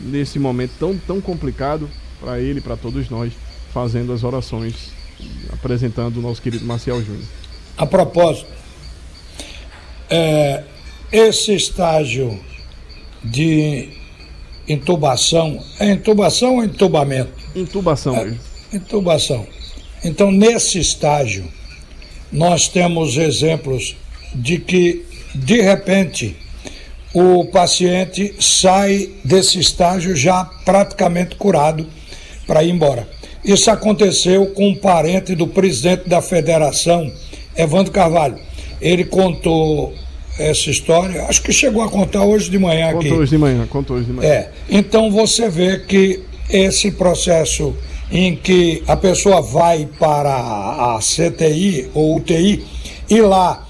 nesse 0.00 0.38
momento 0.38 0.72
tão, 0.78 0.96
tão 0.96 1.20
complicado 1.20 1.88
para 2.20 2.40
ele, 2.40 2.60
para 2.60 2.76
todos 2.76 3.08
nós, 3.10 3.32
fazendo 3.72 4.12
as 4.12 4.24
orações, 4.24 4.92
apresentando 5.52 6.16
o 6.16 6.22
nosso 6.22 6.40
querido 6.40 6.64
Marcial 6.64 7.00
Júnior. 7.02 7.24
A 7.76 7.86
propósito, 7.86 8.50
é, 10.08 10.64
esse 11.12 11.54
estágio 11.54 12.40
de 13.24 13.88
intubação, 14.68 15.62
é 15.80 15.90
intubação 15.92 16.56
ou 16.56 16.64
entubamento? 16.64 17.32
Intubação. 17.54 18.16
É, 18.16 18.76
intubação. 18.76 19.46
Então, 20.04 20.30
nesse 20.30 20.78
estágio, 20.78 21.44
nós 22.30 22.68
temos 22.68 23.16
exemplos 23.16 23.96
de 24.34 24.58
que, 24.58 25.04
de 25.34 25.60
repente, 25.60 26.36
o 27.14 27.44
paciente 27.46 28.34
sai 28.40 29.10
desse 29.24 29.58
estágio 29.58 30.14
já 30.16 30.44
praticamente 30.64 31.36
curado 31.36 31.86
para 32.46 32.62
ir 32.62 32.70
embora. 32.70 33.08
Isso 33.44 33.70
aconteceu 33.70 34.46
com 34.46 34.70
um 34.70 34.74
parente 34.74 35.34
do 35.34 35.46
presidente 35.46 36.08
da 36.08 36.20
federação, 36.20 37.10
Evandro 37.56 37.92
Carvalho. 37.92 38.38
Ele 38.80 39.04
contou 39.04 39.94
essa 40.38 40.70
história, 40.70 41.24
acho 41.24 41.42
que 41.42 41.52
chegou 41.52 41.82
a 41.82 41.88
contar 41.88 42.24
hoje 42.24 42.50
de 42.50 42.58
manhã 42.58 42.86
contou 42.86 42.98
aqui. 42.98 43.08
Contou 43.08 43.22
hoje 43.22 43.30
de 43.30 43.38
manhã, 43.38 43.66
contou 43.66 43.96
hoje 43.96 44.06
de 44.06 44.12
manhã. 44.12 44.28
É. 44.28 44.50
Então 44.68 45.10
você 45.10 45.48
vê 45.48 45.78
que 45.78 46.20
esse 46.50 46.90
processo 46.90 47.74
em 48.10 48.36
que 48.36 48.82
a 48.86 48.96
pessoa 48.96 49.40
vai 49.40 49.88
para 49.98 50.34
a 50.34 50.98
CTI 50.98 51.90
ou 51.94 52.16
UTI 52.16 52.64
e 53.08 53.20
lá 53.20 53.66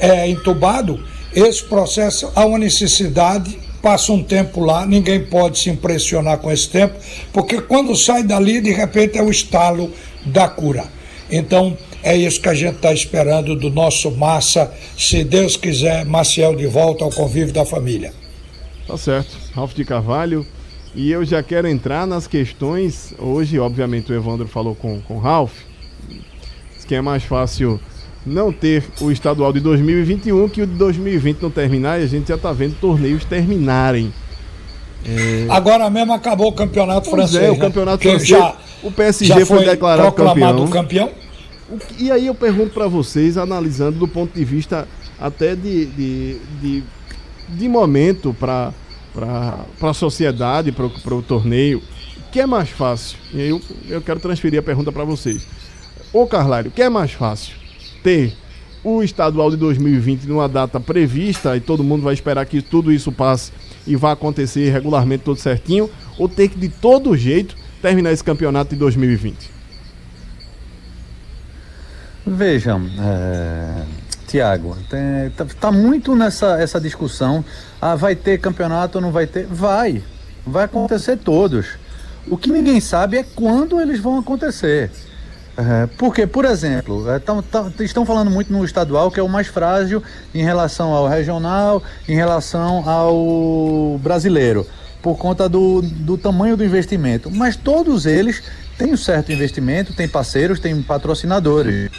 é, 0.00 0.08
é 0.08 0.28
entubado, 0.28 1.02
esse 1.34 1.64
processo 1.64 2.30
há 2.34 2.44
uma 2.44 2.58
necessidade, 2.58 3.58
passa 3.82 4.12
um 4.12 4.22
tempo 4.22 4.60
lá, 4.60 4.86
ninguém 4.86 5.24
pode 5.24 5.58
se 5.58 5.70
impressionar 5.70 6.38
com 6.38 6.50
esse 6.50 6.68
tempo, 6.68 6.94
porque 7.32 7.60
quando 7.60 7.94
sai 7.96 8.22
dali, 8.22 8.60
de 8.60 8.70
repente 8.70 9.18
é 9.18 9.22
o 9.22 9.30
estalo 9.30 9.90
da 10.24 10.48
cura. 10.48 10.84
Então, 11.30 11.76
é 12.04 12.14
isso 12.14 12.38
que 12.38 12.48
a 12.50 12.54
gente 12.54 12.76
está 12.76 12.92
esperando 12.92 13.56
do 13.56 13.70
nosso 13.70 14.10
Massa, 14.10 14.70
se 14.96 15.24
Deus 15.24 15.56
quiser, 15.56 16.04
Maciel 16.04 16.54
de 16.54 16.66
volta 16.66 17.02
ao 17.02 17.10
convívio 17.10 17.54
da 17.54 17.64
família. 17.64 18.12
Tá 18.86 18.98
certo. 18.98 19.34
Ralf 19.54 19.72
de 19.72 19.86
Carvalho. 19.86 20.46
E 20.94 21.10
eu 21.10 21.24
já 21.24 21.42
quero 21.42 21.66
entrar 21.66 22.06
nas 22.06 22.26
questões. 22.26 23.14
Hoje, 23.18 23.58
obviamente, 23.58 24.12
o 24.12 24.14
Evandro 24.14 24.46
falou 24.46 24.74
com, 24.74 25.00
com 25.00 25.14
o 25.14 25.18
Ralf. 25.18 25.52
Que 26.86 26.94
é 26.94 27.00
mais 27.00 27.24
fácil 27.24 27.80
não 28.26 28.52
ter 28.52 28.84
o 29.00 29.10
estadual 29.10 29.54
de 29.54 29.60
2021 29.60 30.48
que 30.50 30.60
o 30.60 30.66
de 30.66 30.74
2020 30.74 31.40
não 31.40 31.50
terminar 31.50 31.98
e 31.98 32.04
a 32.04 32.06
gente 32.06 32.28
já 32.28 32.34
está 32.34 32.52
vendo 32.52 32.74
torneios 32.78 33.24
terminarem. 33.24 34.12
É... 35.06 35.46
Agora 35.48 35.88
mesmo 35.88 36.12
acabou 36.12 36.48
o 36.48 36.52
campeonato 36.52 37.08
pois 37.08 37.30
francês. 37.30 37.42
É, 37.42 37.50
o 37.50 37.54
né? 37.54 37.60
campeonato 37.60 38.02
francês. 38.02 38.28
Já, 38.28 38.54
o 38.82 38.92
PSG 38.92 39.46
foi, 39.46 39.56
foi 39.56 39.64
declarado 39.64 40.12
campeão. 40.12 40.68
campeão. 40.68 41.23
E 41.98 42.10
aí 42.10 42.26
eu 42.26 42.34
pergunto 42.34 42.74
para 42.74 42.86
vocês, 42.86 43.36
analisando 43.36 43.98
do 43.98 44.08
ponto 44.08 44.34
de 44.34 44.44
vista 44.44 44.86
até 45.18 45.56
de, 45.56 45.86
de, 45.86 46.38
de, 46.60 46.84
de 47.48 47.68
momento 47.68 48.34
para 48.34 48.72
a 49.80 49.94
sociedade, 49.94 50.72
para 50.72 51.14
o 51.14 51.22
torneio, 51.22 51.82
o 52.18 52.30
que 52.30 52.40
é 52.40 52.46
mais 52.46 52.68
fácil? 52.68 53.18
E 53.32 53.40
aí 53.40 53.48
eu, 53.48 53.60
eu 53.88 54.02
quero 54.02 54.20
transferir 54.20 54.60
a 54.60 54.62
pergunta 54.62 54.92
para 54.92 55.04
vocês. 55.04 55.46
Ô 56.12 56.26
Carlário, 56.26 56.70
o 56.70 56.74
que 56.74 56.82
é 56.82 56.88
mais 56.88 57.12
fácil? 57.12 57.64
ter 58.04 58.36
o 58.84 59.02
estadual 59.02 59.50
de 59.50 59.56
2020 59.56 60.26
numa 60.26 60.46
data 60.46 60.78
prevista 60.78 61.56
e 61.56 61.60
todo 61.60 61.82
mundo 61.82 62.02
vai 62.02 62.12
esperar 62.12 62.44
que 62.44 62.60
tudo 62.60 62.92
isso 62.92 63.10
passe 63.10 63.50
e 63.86 63.96
vá 63.96 64.12
acontecer 64.12 64.70
regularmente 64.70 65.24
tudo 65.24 65.40
certinho, 65.40 65.88
ou 66.18 66.28
ter 66.28 66.48
que 66.48 66.58
de 66.58 66.68
todo 66.68 67.16
jeito 67.16 67.56
terminar 67.80 68.12
esse 68.12 68.22
campeonato 68.22 68.70
de 68.70 68.76
2020? 68.76 69.50
Vejam, 72.26 72.82
é, 72.98 73.82
Tiago, 74.26 74.76
tá, 75.36 75.46
tá, 75.60 75.70
muito 75.70 76.16
nessa 76.16 76.60
essa 76.60 76.80
discussão. 76.80 77.44
Ah, 77.80 77.94
vai 77.94 78.16
ter 78.16 78.40
campeonato 78.40 78.98
ou 78.98 79.02
não 79.02 79.12
vai 79.12 79.26
ter? 79.26 79.46
Vai, 79.46 80.02
vai 80.46 80.64
acontecer 80.64 81.18
todos. 81.18 81.78
O 82.26 82.38
que 82.38 82.50
ninguém 82.50 82.80
sabe 82.80 83.18
é 83.18 83.22
quando 83.22 83.78
eles 83.78 84.00
vão 84.00 84.18
acontecer. 84.18 84.90
É, 85.56 85.86
porque, 85.98 86.26
por 86.26 86.44
exemplo, 86.44 87.08
é, 87.10 87.18
tão, 87.18 87.42
tão, 87.42 87.72
estão 87.80 88.04
falando 88.04 88.30
muito 88.30 88.52
no 88.52 88.64
estadual, 88.64 89.10
que 89.10 89.20
é 89.20 89.22
o 89.22 89.28
mais 89.28 89.46
frágil 89.46 90.02
em 90.34 90.42
relação 90.42 90.92
ao 90.92 91.06
regional, 91.06 91.82
em 92.08 92.16
relação 92.16 92.88
ao 92.88 93.98
brasileiro, 94.02 94.66
por 95.00 95.16
conta 95.16 95.48
do, 95.48 95.80
do 95.80 96.18
tamanho 96.18 96.56
do 96.56 96.64
investimento. 96.64 97.30
Mas 97.30 97.54
todos 97.54 98.06
eles 98.06 98.42
têm 98.78 98.92
um 98.92 98.96
certo 98.96 99.32
investimento, 99.32 99.94
têm 99.94 100.08
parceiros, 100.08 100.60
têm 100.60 100.80
patrocinadores. 100.82 101.90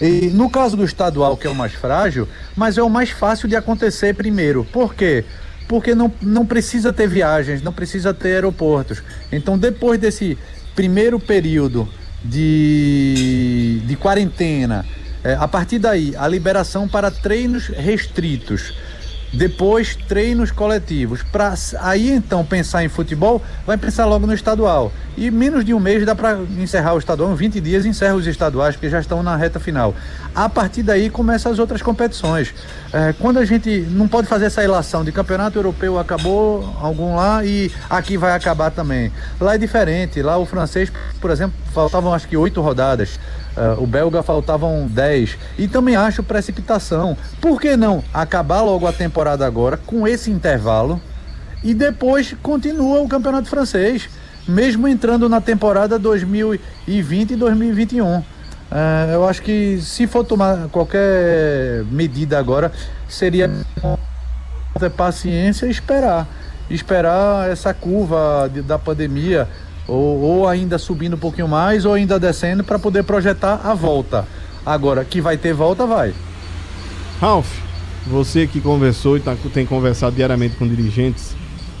E 0.00 0.28
no 0.28 0.50
caso 0.50 0.76
do 0.76 0.84
estadual, 0.84 1.36
que 1.36 1.46
é 1.46 1.50
o 1.50 1.54
mais 1.54 1.72
frágil, 1.72 2.28
mas 2.56 2.78
é 2.78 2.82
o 2.82 2.90
mais 2.90 3.10
fácil 3.10 3.48
de 3.48 3.56
acontecer 3.56 4.14
primeiro. 4.14 4.64
Por 4.64 4.94
quê? 4.94 5.24
Porque 5.68 5.94
não, 5.94 6.12
não 6.20 6.44
precisa 6.44 6.92
ter 6.92 7.08
viagens, 7.08 7.62
não 7.62 7.72
precisa 7.72 8.12
ter 8.12 8.34
aeroportos. 8.34 9.02
Então, 9.30 9.56
depois 9.56 9.98
desse 9.98 10.36
primeiro 10.74 11.20
período 11.20 11.88
de, 12.24 13.82
de 13.84 13.96
quarentena. 13.96 14.84
É, 15.22 15.34
a 15.34 15.48
partir 15.48 15.78
daí, 15.78 16.14
a 16.16 16.28
liberação 16.28 16.86
para 16.86 17.10
treinos 17.10 17.68
restritos 17.68 18.74
depois, 19.34 19.96
treinos 20.08 20.50
coletivos. 20.50 21.22
Para 21.22 21.54
aí 21.80 22.10
então 22.10 22.44
pensar 22.44 22.84
em 22.84 22.88
futebol, 22.88 23.42
vai 23.66 23.76
pensar 23.76 24.06
logo 24.06 24.26
no 24.26 24.34
estadual. 24.34 24.92
E 25.16 25.30
menos 25.30 25.64
de 25.64 25.72
um 25.72 25.80
mês 25.80 26.04
dá 26.04 26.14
para 26.14 26.38
encerrar 26.58 26.94
o 26.94 26.98
estadual. 26.98 27.32
Em 27.32 27.36
20 27.36 27.60
dias 27.60 27.84
encerra 27.84 28.14
os 28.14 28.26
estaduais, 28.26 28.74
porque 28.74 28.88
já 28.88 29.00
estão 29.00 29.22
na 29.22 29.36
reta 29.36 29.60
final. 29.60 29.94
A 30.34 30.48
partir 30.48 30.82
daí 30.82 31.10
começam 31.10 31.52
as 31.52 31.58
outras 31.58 31.82
competições. 31.82 32.54
É, 32.92 33.12
quando 33.18 33.38
a 33.38 33.44
gente 33.44 33.80
não 33.90 34.08
pode 34.08 34.26
fazer 34.26 34.46
essa 34.46 34.60
relação 34.60 35.04
de 35.04 35.12
campeonato 35.12 35.58
europeu 35.58 35.98
acabou 35.98 36.76
algum 36.80 37.16
lá 37.16 37.44
e 37.44 37.70
aqui 37.88 38.16
vai 38.16 38.32
acabar 38.32 38.70
também. 38.70 39.12
Lá 39.40 39.54
é 39.54 39.58
diferente. 39.58 40.22
Lá 40.22 40.36
o 40.38 40.46
francês, 40.46 40.92
por 41.20 41.30
exemplo, 41.30 41.54
faltavam 41.72 42.12
acho 42.14 42.28
que 42.28 42.36
oito 42.36 42.60
rodadas. 42.60 43.18
Uh, 43.56 43.82
o 43.82 43.86
belga 43.86 44.22
faltavam 44.22 44.86
10. 44.88 45.38
E 45.58 45.68
também 45.68 45.94
acho 45.94 46.22
precipitação. 46.22 47.16
Por 47.40 47.60
que 47.60 47.76
não 47.76 48.02
acabar 48.12 48.62
logo 48.62 48.86
a 48.86 48.92
temporada 48.92 49.46
agora 49.46 49.76
com 49.76 50.08
esse 50.08 50.30
intervalo 50.30 51.00
e 51.62 51.72
depois 51.72 52.34
continua 52.42 53.00
o 53.00 53.08
campeonato 53.08 53.48
francês, 53.48 54.08
mesmo 54.46 54.88
entrando 54.88 55.28
na 55.28 55.40
temporada 55.40 55.98
2020 55.98 57.30
e 57.30 57.36
2021? 57.36 58.18
Uh, 58.18 58.24
eu 59.12 59.28
acho 59.28 59.40
que 59.40 59.80
se 59.80 60.06
for 60.06 60.24
tomar 60.24 60.68
qualquer 60.68 61.84
medida 61.90 62.38
agora, 62.38 62.72
seria 63.08 63.48
ter 64.80 64.90
paciência 64.90 65.66
e 65.66 65.70
esperar. 65.70 66.26
Esperar 66.68 67.48
essa 67.50 67.72
curva 67.72 68.50
de, 68.52 68.62
da 68.62 68.78
pandemia 68.78 69.46
ou, 69.86 70.20
ou 70.20 70.48
ainda 70.48 70.78
subindo 70.78 71.14
um 71.14 71.18
pouquinho 71.18 71.48
mais, 71.48 71.84
ou 71.84 71.94
ainda 71.94 72.18
descendo 72.18 72.64
para 72.64 72.78
poder 72.78 73.02
projetar 73.04 73.60
a 73.64 73.74
volta. 73.74 74.26
Agora, 74.64 75.04
que 75.04 75.20
vai 75.20 75.36
ter 75.36 75.52
volta, 75.52 75.86
vai. 75.86 76.14
Ralf, 77.20 77.46
você 78.06 78.46
que 78.46 78.60
conversou 78.60 79.16
e 79.16 79.20
tá, 79.20 79.36
tem 79.52 79.66
conversado 79.66 80.16
diariamente 80.16 80.56
com 80.56 80.66
dirigentes 80.66 81.36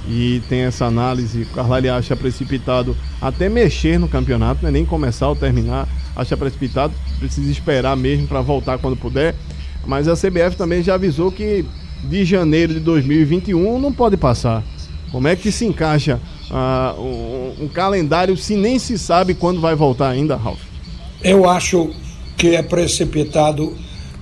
e 0.06 0.42
tem 0.48 0.60
essa 0.60 0.84
análise, 0.84 1.42
o 1.42 1.46
Carlyle 1.46 1.88
acha 1.88 2.14
precipitado 2.14 2.96
até 3.20 3.48
mexer 3.48 3.98
no 3.98 4.08
campeonato, 4.08 4.62
não 4.62 4.68
é 4.68 4.72
nem 4.72 4.84
começar 4.84 5.28
ou 5.28 5.36
terminar, 5.36 5.88
acha 6.14 6.36
precipitado, 6.36 6.92
precisa 7.18 7.50
esperar 7.50 7.96
mesmo 7.96 8.26
para 8.26 8.40
voltar 8.42 8.78
quando 8.78 8.96
puder. 8.96 9.34
Mas 9.86 10.08
a 10.08 10.14
CBF 10.14 10.56
também 10.56 10.82
já 10.82 10.94
avisou 10.94 11.30
que 11.32 11.64
de 12.02 12.24
janeiro 12.24 12.74
de 12.74 12.80
2021 12.80 13.78
não 13.78 13.92
pode 13.92 14.16
passar. 14.16 14.62
Como 15.10 15.28
é 15.28 15.36
que 15.36 15.50
se 15.50 15.64
encaixa 15.64 16.20
uh, 16.50 17.00
um, 17.00 17.64
um, 17.64 17.68
calendário 17.68 18.36
se 18.36 18.56
nem 18.56 18.78
se 18.78 18.98
sabe 18.98 19.34
quando 19.34 19.60
vai 19.60 19.74
voltar 19.74 20.10
ainda, 20.10 20.36
Ralf? 20.36 20.60
Eu 21.22 21.48
acho 21.48 21.90
que 22.36 22.54
é 22.54 22.62
precipitado 22.62 23.76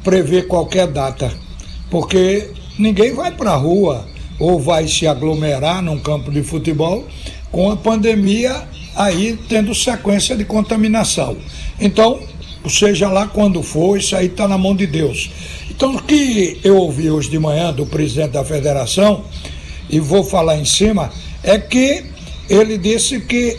prever 0.04 0.46
qualquer 0.46 0.86
data, 0.86 1.32
porque 1.90 2.50
ninguém 2.78 3.14
vai 3.14 3.30
para 3.32 3.52
a 3.52 3.56
rua 3.56 4.06
ou 4.38 4.60
vai 4.60 4.88
se 4.88 5.06
aglomerar 5.06 5.82
num 5.82 5.98
campo 5.98 6.30
de 6.30 6.42
futebol 6.42 7.06
com 7.50 7.70
a 7.70 7.76
pandemia 7.76 8.66
aí 8.96 9.38
tendo 9.48 9.74
sequência 9.74 10.36
de 10.36 10.44
contaminação. 10.44 11.36
Então, 11.80 12.20
seja 12.68 13.08
lá 13.08 13.26
quando 13.26 13.62
for, 13.62 13.98
isso 13.98 14.14
aí 14.16 14.26
está 14.26 14.46
na 14.46 14.58
mão 14.58 14.74
de 14.74 14.86
Deus. 14.86 15.30
Então, 15.70 15.94
o 15.96 16.02
que 16.02 16.60
eu 16.62 16.76
ouvi 16.76 17.10
hoje 17.10 17.30
de 17.30 17.38
manhã 17.38 17.72
do 17.72 17.86
presidente 17.86 18.32
da 18.32 18.44
federação, 18.44 19.24
e 19.90 20.00
vou 20.00 20.24
falar 20.24 20.56
em 20.56 20.64
cima, 20.64 21.10
é 21.42 21.58
que 21.58 22.04
ele 22.48 22.78
disse 22.78 23.20
que 23.20 23.58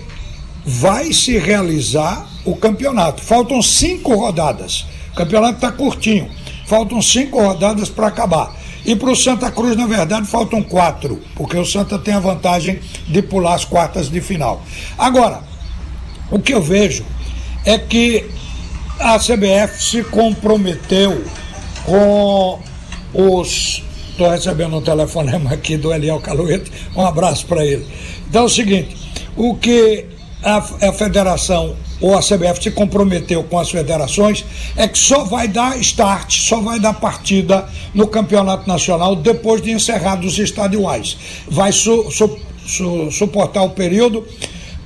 vai 0.65 1.12
se 1.12 1.38
realizar 1.38 2.28
o 2.46 2.56
campeonato. 2.56 3.22
Faltam 3.22 3.62
cinco 3.62 4.15
rodadas. 4.15 4.86
O 5.12 5.15
campeonato 5.15 5.56
está 5.56 5.72
curtinho. 5.72 6.30
Faltam 6.67 7.02
cinco 7.02 7.41
rodadas 7.41 7.89
para 7.89 8.08
acabar. 8.08 8.56
E 8.86 8.96
para 8.96 9.12
o 9.12 9.15
Santa 9.15 9.50
Cruz, 9.50 9.78
na 9.78 9.88
verdade, 9.88 10.28
faltam 10.28 10.62
quatro, 10.62 11.22
porque 11.36 11.58
o 11.58 11.65
Santa 11.65 11.98
tem 11.98 12.13
a 12.13 12.19
vantagem 12.19 12.80
de 13.08 13.22
pular 13.22 13.54
as 13.54 13.63
quartas 13.63 14.10
de 14.10 14.19
final. 14.19 14.62
Agora, 14.98 15.41
o 16.30 16.38
que 16.38 16.54
eu 16.54 16.62
vejo 16.62 17.06
é 17.65 17.78
que 17.78 18.30
a 19.00 19.17
CBF 19.17 19.82
se 19.82 20.04
comprometeu 20.04 21.24
com 21.86 22.60
os 23.13 23.84
Estou 24.13 24.30
recebendo 24.30 24.78
um 24.78 24.82
telefonema 24.82 25.54
aqui 25.54 25.76
do 25.76 25.91
Eliel 25.91 26.19
Caluete. 26.19 26.71
Um 26.95 27.04
abraço 27.04 27.47
para 27.47 27.65
ele. 27.65 27.84
Então 28.30 28.43
é 28.43 28.45
o 28.45 28.49
seguinte: 28.49 28.95
o 29.36 29.56
que 29.56 30.06
a, 30.43 30.58
a 30.58 30.93
federação 30.93 31.76
ou 31.99 32.15
a 32.15 32.21
CBF 32.21 32.62
se 32.62 32.69
comprometeu 32.69 33.43
com 33.43 33.58
as 33.58 33.71
federações 33.71 34.45
é 34.78 34.88
que 34.88 34.99
só 34.99 35.23
vai 35.23 35.47
dar 35.47 35.80
start, 35.80 36.32
só 36.32 36.62
vai 36.62 36.80
dar 36.80 36.93
partida 36.93 37.67
no 37.91 38.06
campeonato 38.06 38.67
nacional 38.67 39.15
depois 39.15 39.63
de 39.63 39.71
encerrados 39.71 40.34
os 40.34 40.39
estaduais. 40.39 41.17
Vai 41.47 41.71
su, 41.71 42.12
su, 42.12 42.38
su, 42.67 43.10
suportar 43.10 43.63
o 43.63 43.71
período 43.71 44.28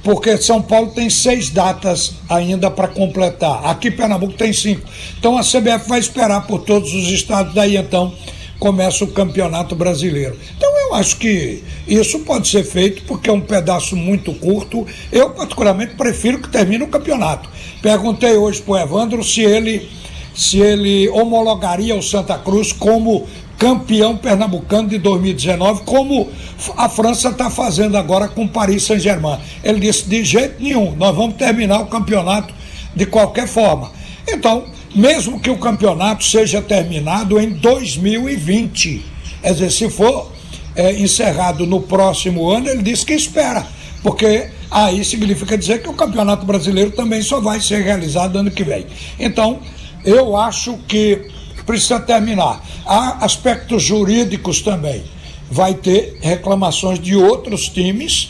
porque 0.03 0.37
São 0.37 0.61
Paulo 0.61 0.91
tem 0.91 1.09
seis 1.09 1.49
datas 1.49 2.13
ainda 2.29 2.71
para 2.71 2.87
completar. 2.87 3.65
Aqui 3.65 3.91
Pernambuco 3.91 4.35
tem 4.35 4.53
cinco. 4.53 4.87
Então 5.19 5.37
a 5.37 5.41
CBF 5.41 5.89
vai 5.89 5.99
esperar 5.99 6.47
por 6.47 6.59
todos 6.59 6.93
os 6.93 7.09
estados, 7.09 7.53
daí 7.53 7.75
então 7.75 8.13
começa 8.59 9.03
o 9.03 9.07
Campeonato 9.07 9.75
Brasileiro. 9.75 10.37
Então 10.55 10.69
eu 10.79 10.95
acho 10.95 11.17
que 11.17 11.63
isso 11.87 12.19
pode 12.19 12.47
ser 12.47 12.63
feito 12.63 13.03
porque 13.03 13.29
é 13.29 13.33
um 13.33 13.41
pedaço 13.41 13.95
muito 13.95 14.33
curto. 14.33 14.85
Eu, 15.11 15.31
particularmente, 15.31 15.95
prefiro 15.95 16.39
que 16.39 16.49
termine 16.49 16.83
o 16.83 16.87
campeonato. 16.87 17.49
Perguntei 17.81 18.35
hoje 18.35 18.61
para 18.61 18.73
o 18.73 18.77
Evandro 18.77 19.23
se 19.23 19.41
ele, 19.41 19.89
se 20.35 20.59
ele 20.59 21.09
homologaria 21.09 21.95
o 21.95 22.01
Santa 22.01 22.37
Cruz 22.37 22.71
como 22.71 23.27
campeão 23.57 24.15
pernambucano 24.15 24.87
de 24.87 24.97
2019, 24.99 25.81
como 25.83 26.29
a 26.75 26.87
França 26.87 27.29
está 27.29 27.49
fazendo 27.49 27.97
agora 27.97 28.27
com 28.27 28.47
Paris 28.47 28.83
Saint-Germain. 28.83 29.39
Ele 29.63 29.79
disse: 29.79 30.07
de 30.07 30.23
jeito 30.23 30.61
nenhum, 30.61 30.95
nós 30.95 31.15
vamos 31.15 31.35
terminar 31.35 31.79
o 31.81 31.87
campeonato 31.87 32.53
de 32.95 33.05
qualquer 33.05 33.47
forma. 33.47 33.91
Então, 34.27 34.65
mesmo 34.95 35.39
que 35.39 35.49
o 35.49 35.57
campeonato 35.57 36.23
seja 36.23 36.61
terminado 36.61 37.39
em 37.39 37.49
2020. 37.51 39.05
Quer 39.41 39.53
dizer, 39.53 39.71
se 39.71 39.89
for 39.89 40.31
é, 40.75 40.93
encerrado 40.93 41.65
no 41.65 41.81
próximo 41.81 42.49
ano, 42.49 42.69
ele 42.69 42.83
disse 42.83 43.05
que 43.05 43.13
espera, 43.13 43.65
porque 44.03 44.49
aí 44.69 45.03
significa 45.03 45.57
dizer 45.57 45.81
que 45.81 45.89
o 45.89 45.93
Campeonato 45.93 46.45
Brasileiro 46.45 46.91
também 46.91 47.21
só 47.21 47.39
vai 47.39 47.59
ser 47.59 47.83
realizado 47.83 48.37
ano 48.37 48.51
que 48.51 48.63
vem. 48.63 48.85
Então, 49.19 49.59
eu 50.03 50.37
acho 50.37 50.77
que 50.87 51.29
precisa 51.65 51.99
terminar. 51.99 52.63
Há 52.85 53.25
aspectos 53.25 53.83
jurídicos 53.83 54.61
também. 54.61 55.03
Vai 55.49 55.73
ter 55.73 56.17
reclamações 56.21 56.99
de 56.99 57.15
outros 57.15 57.69
times, 57.69 58.29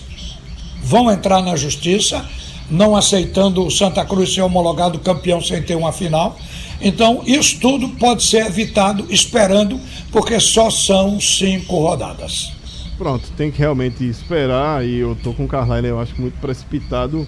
vão 0.82 1.12
entrar 1.12 1.42
na 1.42 1.56
justiça, 1.56 2.26
não 2.70 2.96
aceitando 2.96 3.66
o 3.66 3.72
Santa 3.72 4.04
Cruz 4.06 4.34
ser 4.34 4.42
homologado 4.42 5.00
campeão 5.00 5.42
sem 5.42 5.62
ter 5.62 5.76
uma 5.76 5.92
final. 5.92 6.38
Então, 6.82 7.24
isso 7.26 7.60
tudo 7.60 7.90
pode 7.90 8.24
ser 8.24 8.46
evitado 8.46 9.06
esperando, 9.10 9.80
porque 10.12 10.40
só 10.40 10.70
são 10.70 11.20
cinco 11.20 11.80
rodadas. 11.80 12.52
Pronto, 12.98 13.30
tem 13.38 13.52
que 13.52 13.60
realmente 13.60 14.04
esperar 14.04 14.86
e 14.86 14.98
eu 14.98 15.16
tô 15.24 15.34
com 15.34 15.46
o 15.46 15.48
Carlyle, 15.48 15.88
eu 15.88 16.00
acho 16.00 16.20
muito 16.20 16.40
precipitado 16.40 17.28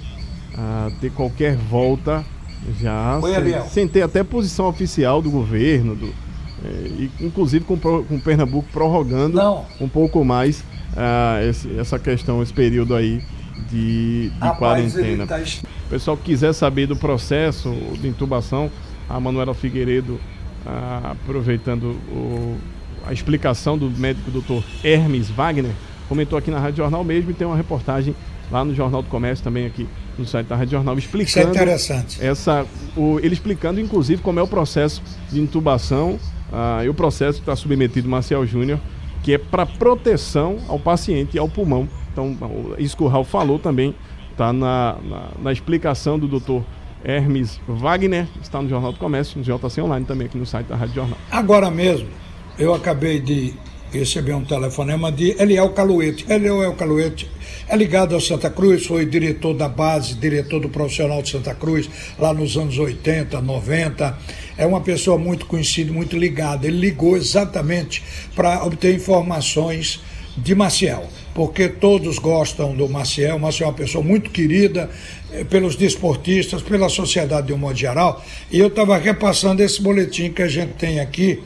a 0.55 0.91
ter 0.99 1.11
qualquer 1.11 1.55
volta 1.55 2.25
já 2.79 3.19
Oi, 3.21 3.33
sem, 3.33 3.69
sem, 3.69 3.87
ter 3.87 4.01
até 4.01 4.23
posição 4.23 4.67
oficial 4.67 5.21
do 5.21 5.29
governo, 5.29 5.95
do, 5.95 6.07
é, 6.65 6.69
e, 6.87 7.11
inclusive 7.21 7.63
com, 7.63 7.77
com 7.77 8.15
o 8.15 8.19
Pernambuco 8.19 8.67
prorrogando 8.71 9.37
Não. 9.37 9.65
um 9.79 9.87
pouco 9.87 10.25
mais 10.25 10.59
uh, 10.59 11.47
esse, 11.47 11.79
essa 11.79 11.97
questão, 11.97 12.41
esse 12.43 12.53
período 12.53 12.95
aí 12.95 13.21
de, 13.69 14.29
de 14.29 14.39
Rapaz, 14.39 14.93
quarentena. 14.93 15.27
Tá... 15.27 15.39
O 15.39 15.89
pessoal 15.89 16.15
que 16.17 16.23
quiser 16.23 16.53
saber 16.53 16.87
do 16.87 16.95
processo 16.95 17.71
de 17.99 18.07
intubação, 18.07 18.71
a 19.09 19.19
Manuela 19.19 19.53
Figueiredo, 19.53 20.19
ah, 20.65 21.11
aproveitando 21.11 21.97
o, 22.11 22.57
a 23.05 23.13
explicação 23.13 23.77
do 23.77 23.89
médico 23.89 24.29
doutor 24.29 24.63
Hermes 24.83 25.29
Wagner, 25.29 25.71
comentou 26.07 26.37
aqui 26.37 26.51
na 26.51 26.59
Rádio 26.59 26.77
Jornal 26.77 27.03
mesmo 27.03 27.31
e 27.31 27.33
tem 27.33 27.47
uma 27.47 27.57
reportagem 27.57 28.15
lá 28.51 28.65
no 28.65 28.73
Jornal 28.73 29.01
do 29.01 29.09
Comércio 29.09 29.43
também 29.43 29.65
aqui 29.65 29.87
no 30.17 30.25
site 30.25 30.47
da 30.47 30.55
Rádio 30.55 30.71
Jornal 30.71 30.97
explicando 30.97 31.29
Isso 31.29 31.39
é 31.39 31.43
interessante. 31.43 32.17
essa 32.19 32.65
o, 32.95 33.19
ele 33.19 33.33
explicando 33.33 33.79
inclusive 33.79 34.21
como 34.21 34.39
é 34.39 34.43
o 34.43 34.47
processo 34.47 35.01
de 35.31 35.39
intubação 35.39 36.19
ah, 36.51 36.81
e 36.83 36.89
o 36.89 36.93
processo 36.93 37.37
que 37.37 37.43
está 37.43 37.55
submetido 37.55 38.09
Marcial 38.09 38.45
Júnior 38.45 38.79
que 39.21 39.33
é 39.33 39.37
para 39.37 39.65
proteção 39.65 40.57
ao 40.67 40.79
paciente 40.79 41.35
e 41.35 41.39
ao 41.39 41.47
pulmão 41.47 41.87
então 42.27 42.75
isso 42.77 42.95
que 42.97 43.03
o 43.03 43.07
Raul 43.07 43.23
falou 43.23 43.59
também 43.59 43.95
está 44.31 44.51
na, 44.53 44.97
na, 45.03 45.29
na 45.41 45.51
explicação 45.51 46.17
do 46.17 46.27
doutor 46.27 46.63
Hermes 47.03 47.59
Wagner, 47.67 48.27
está 48.41 48.61
no 48.61 48.69
Jornal 48.69 48.91
do 48.91 48.99
Comércio, 48.99 49.39
no 49.39 49.43
JC 49.43 49.81
Online 49.81 50.05
também 50.05 50.27
aqui 50.27 50.37
no 50.37 50.45
site 50.45 50.67
da 50.67 50.75
Rádio 50.75 50.95
Jornal. 50.95 51.17
Agora 51.31 51.71
mesmo, 51.71 52.07
eu 52.57 52.73
acabei 52.73 53.19
de 53.19 53.53
receber 53.91 54.33
um 54.33 54.43
telefonema 54.43 55.11
de 55.11 55.35
Eliel 55.41 55.69
Caluete. 55.69 56.25
Eliel 56.29 56.73
Caluete 56.73 57.29
é 57.67 57.75
ligado 57.75 58.13
ao 58.13 58.21
Santa 58.21 58.49
Cruz, 58.49 58.85
foi 58.85 59.05
diretor 59.05 59.53
da 59.53 59.67
base, 59.67 60.15
diretor 60.15 60.59
do 60.59 60.69
profissional 60.69 61.21
de 61.21 61.29
Santa 61.29 61.55
Cruz, 61.55 61.89
lá 62.17 62.33
nos 62.33 62.55
anos 62.57 62.77
80, 62.77 63.41
90. 63.41 64.17
É 64.57 64.65
uma 64.65 64.81
pessoa 64.81 65.17
muito 65.17 65.45
conhecida, 65.45 65.91
muito 65.91 66.17
ligada. 66.17 66.67
Ele 66.67 66.77
ligou 66.77 67.17
exatamente 67.17 68.03
para 68.35 68.63
obter 68.63 68.93
informações 68.95 70.01
de 70.37 70.53
Maciel, 70.55 71.07
porque 71.33 71.69
todos 71.69 72.19
gostam 72.19 72.75
do 72.75 72.87
Maciel. 72.89 73.35
O 73.35 73.39
Maciel 73.39 73.67
é 73.67 73.71
uma 73.71 73.77
pessoa 73.77 74.03
muito 74.03 74.29
querida 74.29 74.89
eh, 75.31 75.43
pelos 75.43 75.75
desportistas, 75.75 76.61
pela 76.61 76.89
sociedade 76.89 77.47
de 77.47 77.53
um 77.53 77.57
modo 77.57 77.77
geral. 77.77 78.23
E 78.51 78.59
eu 78.59 78.67
estava 78.67 78.97
repassando 78.97 79.63
esse 79.63 79.81
boletim 79.81 80.31
que 80.31 80.41
a 80.41 80.47
gente 80.47 80.73
tem 80.73 80.99
aqui, 80.99 81.41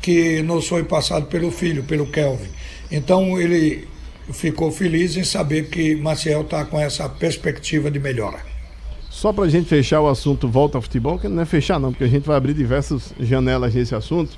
que 0.00 0.42
nos 0.42 0.68
foi 0.68 0.84
passado 0.84 1.26
pelo 1.26 1.50
filho, 1.50 1.82
pelo 1.84 2.06
Kelvin. 2.06 2.48
Então 2.90 3.40
ele 3.40 3.86
ficou 4.32 4.70
feliz 4.70 5.16
em 5.16 5.24
saber 5.24 5.68
que 5.68 5.94
Maciel 5.96 6.42
está 6.42 6.64
com 6.64 6.78
essa 6.78 7.08
perspectiva 7.08 7.90
de 7.90 7.98
melhora. 7.98 8.38
Só 9.10 9.32
para 9.32 9.44
a 9.44 9.48
gente 9.48 9.68
fechar 9.68 10.00
o 10.00 10.08
assunto 10.08 10.48
volta 10.48 10.76
ao 10.78 10.82
futebol, 10.82 11.18
que 11.18 11.28
não 11.28 11.42
é 11.42 11.44
fechar 11.44 11.78
não, 11.78 11.92
porque 11.92 12.04
a 12.04 12.08
gente 12.08 12.26
vai 12.26 12.36
abrir 12.36 12.52
diversas 12.52 13.14
janelas 13.20 13.74
nesse 13.74 13.94
assunto. 13.94 14.36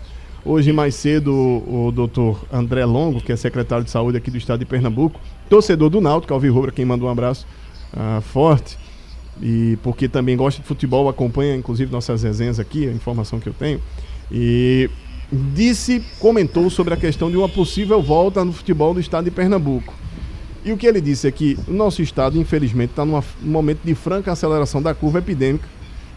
Hoje, 0.49 0.73
mais 0.73 0.95
cedo, 0.95 1.35
o, 1.35 1.89
o 1.89 1.91
doutor 1.91 2.45
André 2.53 2.85
Longo, 2.85 3.21
que 3.21 3.33
é 3.33 3.37
secretário 3.37 3.85
de 3.85 3.91
saúde 3.91 4.17
aqui 4.17 4.31
do 4.31 4.39
estado 4.39 4.61
de 4.61 4.65
Pernambuco, 4.65 5.21
torcedor 5.51 5.91
do 5.91 6.01
Náutico, 6.01 6.33
Alvi 6.33 6.49
Rubra, 6.49 6.71
quem 6.71 6.85
mandou 6.85 7.09
um 7.09 7.11
abraço 7.11 7.45
uh, 7.93 8.21
forte, 8.21 8.79
e 9.43 9.77
porque 9.83 10.09
também 10.09 10.37
gosta 10.37 10.63
de 10.63 10.69
futebol, 10.69 11.09
acompanha 11.09 11.57
inclusive 11.57 11.91
nossas 11.91 12.23
resenhas 12.23 12.61
aqui, 12.61 12.87
a 12.87 12.93
informação 12.93 13.41
que 13.41 13.49
eu 13.49 13.55
tenho, 13.55 13.83
e 14.31 14.89
disse, 15.33 16.01
comentou 16.21 16.71
sobre 16.71 16.95
a 16.95 16.97
questão 16.97 17.29
de 17.29 17.37
uma 17.37 17.49
possível 17.49 18.01
volta 18.01 18.45
no 18.45 18.53
futebol 18.53 18.95
do 18.95 19.01
estado 19.01 19.25
de 19.25 19.33
Pernambuco. 19.33 19.93
E 20.65 20.71
o 20.71 20.77
que 20.77 20.87
ele 20.87 21.01
disse 21.01 21.27
é 21.27 21.33
que 21.33 21.59
o 21.67 21.73
nosso 21.73 22.03
estado, 22.03 22.39
infelizmente, 22.39 22.91
está 22.91 23.05
num 23.05 23.21
momento 23.43 23.81
de 23.85 23.97
franca 23.97 24.31
aceleração 24.31 24.81
da 24.81 24.95
curva 24.95 25.19
epidêmica 25.19 25.67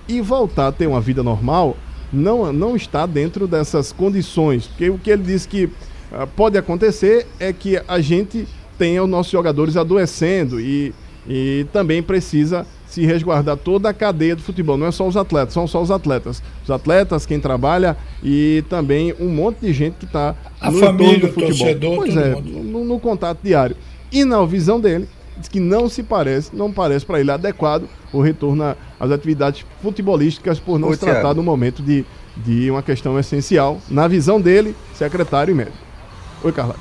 e 0.08 0.22
voltar 0.22 0.68
a 0.68 0.72
ter 0.72 0.86
uma 0.86 1.02
vida 1.02 1.24
normal 1.24 1.76
não, 2.12 2.52
não 2.52 2.76
está 2.76 3.06
dentro 3.06 3.48
dessas 3.48 3.92
condições. 3.92 4.68
Porque 4.68 4.90
o 4.90 4.98
que 4.98 5.12
ele 5.12 5.24
disse 5.24 5.48
que 5.48 5.66
uh, 5.66 6.28
pode 6.36 6.58
acontecer 6.58 7.28
é 7.40 7.54
que 7.54 7.82
a 7.88 8.00
gente 8.00 8.48
tenha 8.78 9.04
os 9.04 9.10
nossos 9.10 9.32
jogadores 9.32 9.76
adoecendo 9.76 10.60
e, 10.60 10.94
e 11.28 11.66
também 11.72 12.02
precisa 12.02 12.66
se 12.88 13.06
resguardar 13.06 13.56
toda 13.56 13.90
a 13.90 13.94
cadeia 13.94 14.36
do 14.36 14.42
futebol. 14.42 14.76
Não 14.76 14.88
é 14.88 14.92
só 14.92 15.08
os 15.08 15.16
atletas, 15.16 15.54
são 15.54 15.68
só 15.68 15.82
os 15.82 15.92
atletas. 15.92 16.42
Os 16.64 16.72
atletas, 16.72 17.26
quem 17.26 17.40
trabalha 17.40 17.96
e 18.24 18.64
também 18.68 19.14
um 19.20 19.30
monte 19.30 19.60
de 19.60 19.72
gente 19.72 19.96
que 19.96 20.06
está 20.06 20.36
no 20.62 20.80
família, 20.80 21.20
do 21.20 21.28
futebol. 21.28 21.58
Torcedor, 21.58 21.96
pois 21.98 22.18
é, 22.18 22.42
no, 22.42 22.84
no 22.84 23.00
contato 23.00 23.40
diário. 23.44 23.76
E 24.12 24.26
na 24.26 24.44
visão 24.44 24.80
dele, 24.80 25.08
diz 25.40 25.48
que 25.48 25.60
não 25.60 25.90
se 25.90 26.04
parece, 26.04 26.56
não 26.56 26.72
parece 26.72 27.06
para 27.06 27.20
ele 27.20 27.32
adequado 27.32 27.88
o 28.12 28.22
retorno 28.22 28.76
às 29.00 29.12
atividades 29.12 29.66
futebolísticas 29.82 30.60
por 30.60 30.78
não 30.78 30.90
Ô, 30.90 30.94
se 30.94 31.00
tratar 31.00 31.22
Thiago. 31.22 31.36
do 31.36 31.44
momento 31.44 31.82
de, 31.82 32.06
de 32.38 32.70
uma 32.70 32.84
questão 32.84 33.18
essencial, 33.18 33.80
na 33.90 34.08
visão 34.08 34.40
dele, 34.40 34.76
secretário 34.94 35.52
e 35.52 35.56
médico. 35.56 35.78
Oi, 36.44 36.52
Carla. 36.52 36.76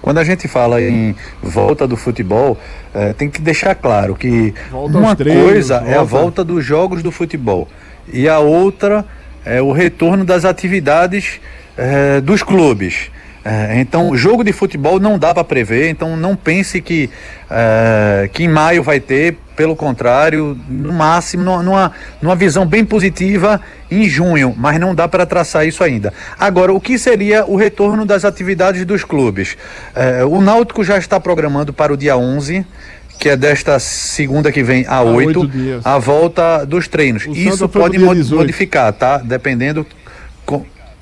Quando 0.00 0.18
a 0.18 0.24
gente 0.24 0.48
fala 0.48 0.82
em 0.82 1.14
volta 1.40 1.86
do 1.86 1.96
futebol, 1.96 2.58
é, 2.92 3.12
tem 3.12 3.30
que 3.30 3.40
deixar 3.40 3.76
claro 3.76 4.16
que 4.16 4.52
volta 4.68 4.98
uma 4.98 5.14
treinos, 5.14 5.44
coisa 5.44 5.78
volta... 5.78 5.92
é 5.92 5.96
a 5.96 6.02
volta 6.02 6.44
dos 6.44 6.64
jogos 6.64 7.04
do 7.04 7.12
futebol 7.12 7.68
e 8.12 8.28
a 8.28 8.40
outra 8.40 9.06
é 9.44 9.62
o 9.62 9.70
retorno 9.70 10.24
das 10.24 10.44
atividades 10.44 11.40
é, 11.76 12.20
dos 12.20 12.42
clubes. 12.42 13.12
É, 13.44 13.80
então, 13.80 14.16
jogo 14.16 14.44
de 14.44 14.52
futebol 14.52 15.00
não 15.00 15.18
dá 15.18 15.34
para 15.34 15.42
prever, 15.42 15.88
então 15.90 16.16
não 16.16 16.36
pense 16.36 16.80
que, 16.80 17.10
é, 17.50 18.30
que 18.32 18.44
em 18.44 18.48
maio 18.48 18.82
vai 18.82 19.00
ter, 19.00 19.36
pelo 19.56 19.74
contrário, 19.74 20.56
no 20.68 20.92
máximo, 20.92 21.60
numa, 21.62 21.92
numa 22.20 22.36
visão 22.36 22.64
bem 22.64 22.84
positiva, 22.84 23.60
em 23.90 24.08
junho, 24.08 24.54
mas 24.56 24.78
não 24.78 24.94
dá 24.94 25.08
para 25.08 25.26
traçar 25.26 25.66
isso 25.66 25.82
ainda. 25.82 26.12
Agora, 26.38 26.72
o 26.72 26.80
que 26.80 26.96
seria 26.96 27.44
o 27.44 27.56
retorno 27.56 28.06
das 28.06 28.24
atividades 28.24 28.84
dos 28.84 29.02
clubes? 29.02 29.56
É, 29.94 30.24
o 30.24 30.40
Náutico 30.40 30.84
já 30.84 30.96
está 30.96 31.18
programando 31.18 31.72
para 31.72 31.92
o 31.92 31.96
dia 31.96 32.16
11 32.16 32.64
que 33.18 33.28
é 33.28 33.36
desta 33.36 33.78
segunda 33.78 34.50
que 34.50 34.64
vem 34.64 34.84
a 34.88 35.00
8, 35.00 35.48
a 35.84 35.96
volta 35.96 36.64
dos 36.66 36.88
treinos. 36.88 37.24
O 37.24 37.30
Isso 37.30 37.68
pode 37.68 37.96
modificar, 37.96 38.92
tá? 38.92 39.18
Dependendo 39.18 39.86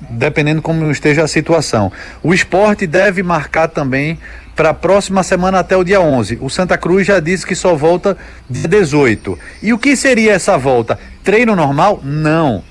dependendo 0.09 0.61
como 0.61 0.89
esteja 0.91 1.23
a 1.23 1.27
situação. 1.27 1.91
O 2.23 2.33
esporte 2.33 2.87
deve 2.87 3.21
marcar 3.23 3.67
também 3.67 4.17
para 4.55 4.69
a 4.69 4.73
próxima 4.73 5.23
semana 5.23 5.59
até 5.59 5.75
o 5.75 5.83
dia 5.83 6.01
11. 6.01 6.37
O 6.41 6.49
Santa 6.49 6.77
Cruz 6.77 7.07
já 7.07 7.19
disse 7.19 7.45
que 7.45 7.55
só 7.55 7.75
volta 7.75 8.17
dia 8.49 8.67
18. 8.67 9.37
E 9.61 9.73
o 9.73 9.77
que 9.77 9.95
seria 9.95 10.33
essa 10.33 10.57
volta? 10.57 10.99
Treino 11.23 11.55
normal? 11.55 12.01
Não. 12.03 12.63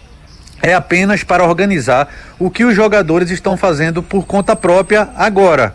É 0.62 0.74
apenas 0.74 1.24
para 1.24 1.44
organizar 1.44 2.08
o 2.38 2.50
que 2.50 2.64
os 2.64 2.74
jogadores 2.74 3.30
estão 3.30 3.56
fazendo 3.56 4.02
por 4.02 4.26
conta 4.26 4.54
própria 4.54 5.08
agora. 5.16 5.74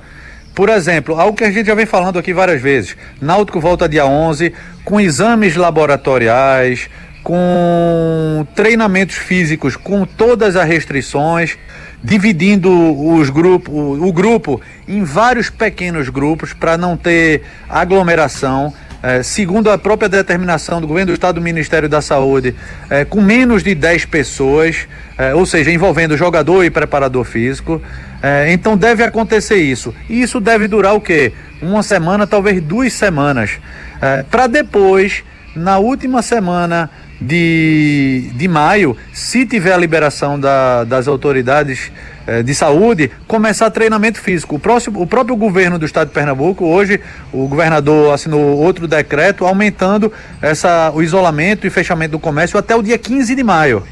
Por 0.53 0.69
exemplo, 0.69 1.19
algo 1.19 1.35
que 1.35 1.43
a 1.43 1.51
gente 1.51 1.65
já 1.65 1.75
vem 1.75 1.85
falando 1.85 2.17
aqui 2.17 2.33
várias 2.33 2.61
vezes. 2.61 2.95
Náutico 3.19 3.59
volta 3.59 3.89
dia 3.89 4.05
11 4.05 4.53
com 4.85 5.01
exames 5.01 5.55
laboratoriais, 5.55 6.89
com 7.25 8.45
treinamentos 8.53 9.15
físicos, 9.15 9.75
com 9.75 10.05
todas 10.05 10.55
as 10.55 10.67
restrições, 10.67 11.57
dividindo 12.03 12.69
os 12.71 13.31
grupos, 13.31 13.73
o 13.73 14.13
grupo 14.13 14.61
em 14.88 15.03
vários 15.03 15.49
pequenos 15.49 16.07
grupos 16.07 16.53
para 16.53 16.77
não 16.77 16.95
ter 16.95 17.41
aglomeração. 17.67 18.71
É, 19.01 19.23
segundo 19.23 19.71
a 19.71 19.77
própria 19.77 20.07
determinação 20.07 20.79
do 20.79 20.88
governo 20.88 21.07
do 21.11 21.13
Estado 21.15 21.35
do 21.35 21.41
Ministério 21.41 21.89
da 21.89 21.99
Saúde, 21.99 22.55
é, 22.91 23.03
com 23.03 23.21
menos 23.21 23.63
de 23.63 23.73
10 23.73 24.05
pessoas, 24.05 24.88
é, 25.17 25.33
ou 25.33 25.47
seja, 25.47 25.71
envolvendo 25.71 26.15
jogador 26.15 26.63
e 26.63 26.69
preparador 26.69 27.23
físico. 27.23 27.81
É, 28.21 28.51
então 28.51 28.77
deve 28.77 29.03
acontecer 29.03 29.57
isso. 29.57 29.93
E 30.07 30.21
isso 30.21 30.39
deve 30.39 30.67
durar 30.67 30.93
o 30.93 31.01
quê? 31.01 31.33
Uma 31.59 31.81
semana, 31.81 32.27
talvez 32.27 32.61
duas 32.61 32.93
semanas. 32.93 33.59
É, 33.99 34.23
para 34.23 34.45
depois, 34.45 35.23
na 35.55 35.77
última 35.77 36.21
semana 36.21 36.89
de, 37.25 38.29
de 38.33 38.47
maio, 38.47 38.95
se 39.11 39.45
tiver 39.45 39.73
a 39.73 39.77
liberação 39.77 40.39
da, 40.39 40.83
das 40.83 41.07
autoridades 41.07 41.91
eh, 42.27 42.43
de 42.43 42.53
saúde, 42.53 43.11
começar 43.27 43.69
treinamento 43.71 44.21
físico. 44.21 44.55
O, 44.55 44.59
próximo, 44.59 45.01
o 45.01 45.07
próprio 45.07 45.35
governo 45.35 45.79
do 45.79 45.85
estado 45.85 46.07
de 46.09 46.13
Pernambuco, 46.13 46.65
hoje, 46.65 47.01
o 47.33 47.47
governador 47.47 48.13
assinou 48.13 48.57
outro 48.57 48.88
decreto 48.88 49.45
aumentando 49.45 50.11
essa, 50.41 50.91
o 50.93 51.01
isolamento 51.01 51.65
e 51.65 51.69
fechamento 51.69 52.11
do 52.11 52.19
comércio 52.19 52.59
até 52.59 52.75
o 52.75 52.81
dia 52.81 52.97
15 52.97 53.35
de 53.35 53.43
maio. 53.43 53.83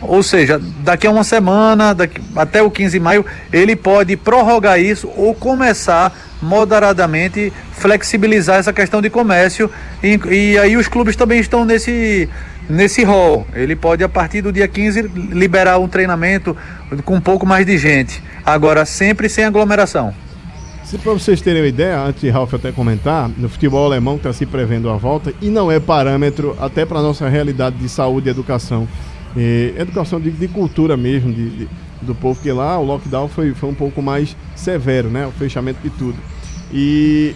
Ou 0.00 0.22
seja, 0.22 0.60
daqui 0.80 1.06
a 1.06 1.10
uma 1.10 1.24
semana, 1.24 1.94
daqui, 1.94 2.20
até 2.34 2.62
o 2.62 2.70
15 2.70 2.98
de 2.98 3.02
maio, 3.02 3.24
ele 3.52 3.74
pode 3.74 4.16
prorrogar 4.16 4.78
isso 4.78 5.10
ou 5.16 5.34
começar 5.34 6.12
moderadamente 6.40 7.52
flexibilizar 7.72 8.58
essa 8.58 8.72
questão 8.72 9.00
de 9.00 9.08
comércio 9.08 9.70
e, 10.02 10.20
e, 10.30 10.58
aí 10.58 10.76
os 10.76 10.86
clubes 10.86 11.16
também 11.16 11.40
estão 11.40 11.64
nesse 11.64 12.28
nesse 12.68 13.04
rol. 13.04 13.46
Ele 13.54 13.76
pode 13.76 14.02
a 14.02 14.08
partir 14.08 14.42
do 14.42 14.52
dia 14.52 14.66
15 14.66 15.02
liberar 15.02 15.78
um 15.78 15.88
treinamento 15.88 16.56
com 17.04 17.14
um 17.14 17.20
pouco 17.20 17.46
mais 17.46 17.64
de 17.64 17.78
gente, 17.78 18.22
agora 18.44 18.84
sempre 18.84 19.28
sem 19.28 19.44
aglomeração. 19.44 20.12
Se 20.84 20.98
para 20.98 21.12
vocês 21.12 21.40
terem 21.40 21.62
uma 21.62 21.68
ideia, 21.68 21.98
antes 21.98 22.20
de 22.20 22.30
Ralf 22.30 22.54
até 22.54 22.70
comentar, 22.70 23.28
no 23.36 23.48
futebol 23.48 23.84
alemão 23.86 24.16
está 24.16 24.32
se 24.32 24.46
prevendo 24.46 24.88
a 24.88 24.96
volta 24.96 25.32
e 25.40 25.48
não 25.48 25.70
é 25.70 25.80
parâmetro 25.80 26.56
até 26.60 26.84
para 26.84 27.00
a 27.00 27.02
nossa 27.02 27.28
realidade 27.28 27.76
de 27.76 27.88
saúde 27.88 28.28
e 28.28 28.30
educação. 28.30 28.86
E, 29.36 29.74
educação 29.76 30.20
de, 30.20 30.30
de 30.30 30.48
cultura 30.48 30.96
mesmo, 30.96 31.32
de, 31.32 31.50
de, 31.50 31.68
do 32.02 32.14
povo, 32.14 32.40
que 32.40 32.50
lá 32.50 32.78
o 32.78 32.84
lockdown 32.84 33.28
foi, 33.28 33.52
foi 33.54 33.68
um 33.68 33.74
pouco 33.74 34.00
mais 34.00 34.36
severo, 34.54 35.08
né? 35.08 35.26
O 35.26 35.32
fechamento 35.32 35.80
de 35.82 35.90
tudo. 35.90 36.16
E 36.72 37.34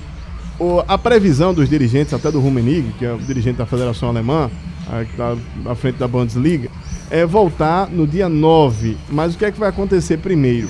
o, 0.58 0.82
a 0.86 0.96
previsão 0.96 1.52
dos 1.52 1.68
dirigentes, 1.68 2.14
até 2.14 2.30
do 2.30 2.40
Rummenigge, 2.40 2.94
que 2.98 3.04
é 3.04 3.12
o 3.12 3.18
dirigente 3.18 3.58
da 3.58 3.66
Federação 3.66 4.08
Alemã, 4.08 4.50
que 5.06 5.12
está 5.12 5.36
à 5.66 5.74
frente 5.74 5.96
da 5.96 6.08
Bundesliga, 6.08 6.68
é 7.10 7.24
voltar 7.24 7.88
no 7.88 8.06
dia 8.06 8.28
9. 8.28 8.96
Mas 9.08 9.34
o 9.34 9.38
que 9.38 9.44
é 9.44 9.52
que 9.52 9.58
vai 9.58 9.68
acontecer 9.68 10.18
primeiro? 10.18 10.68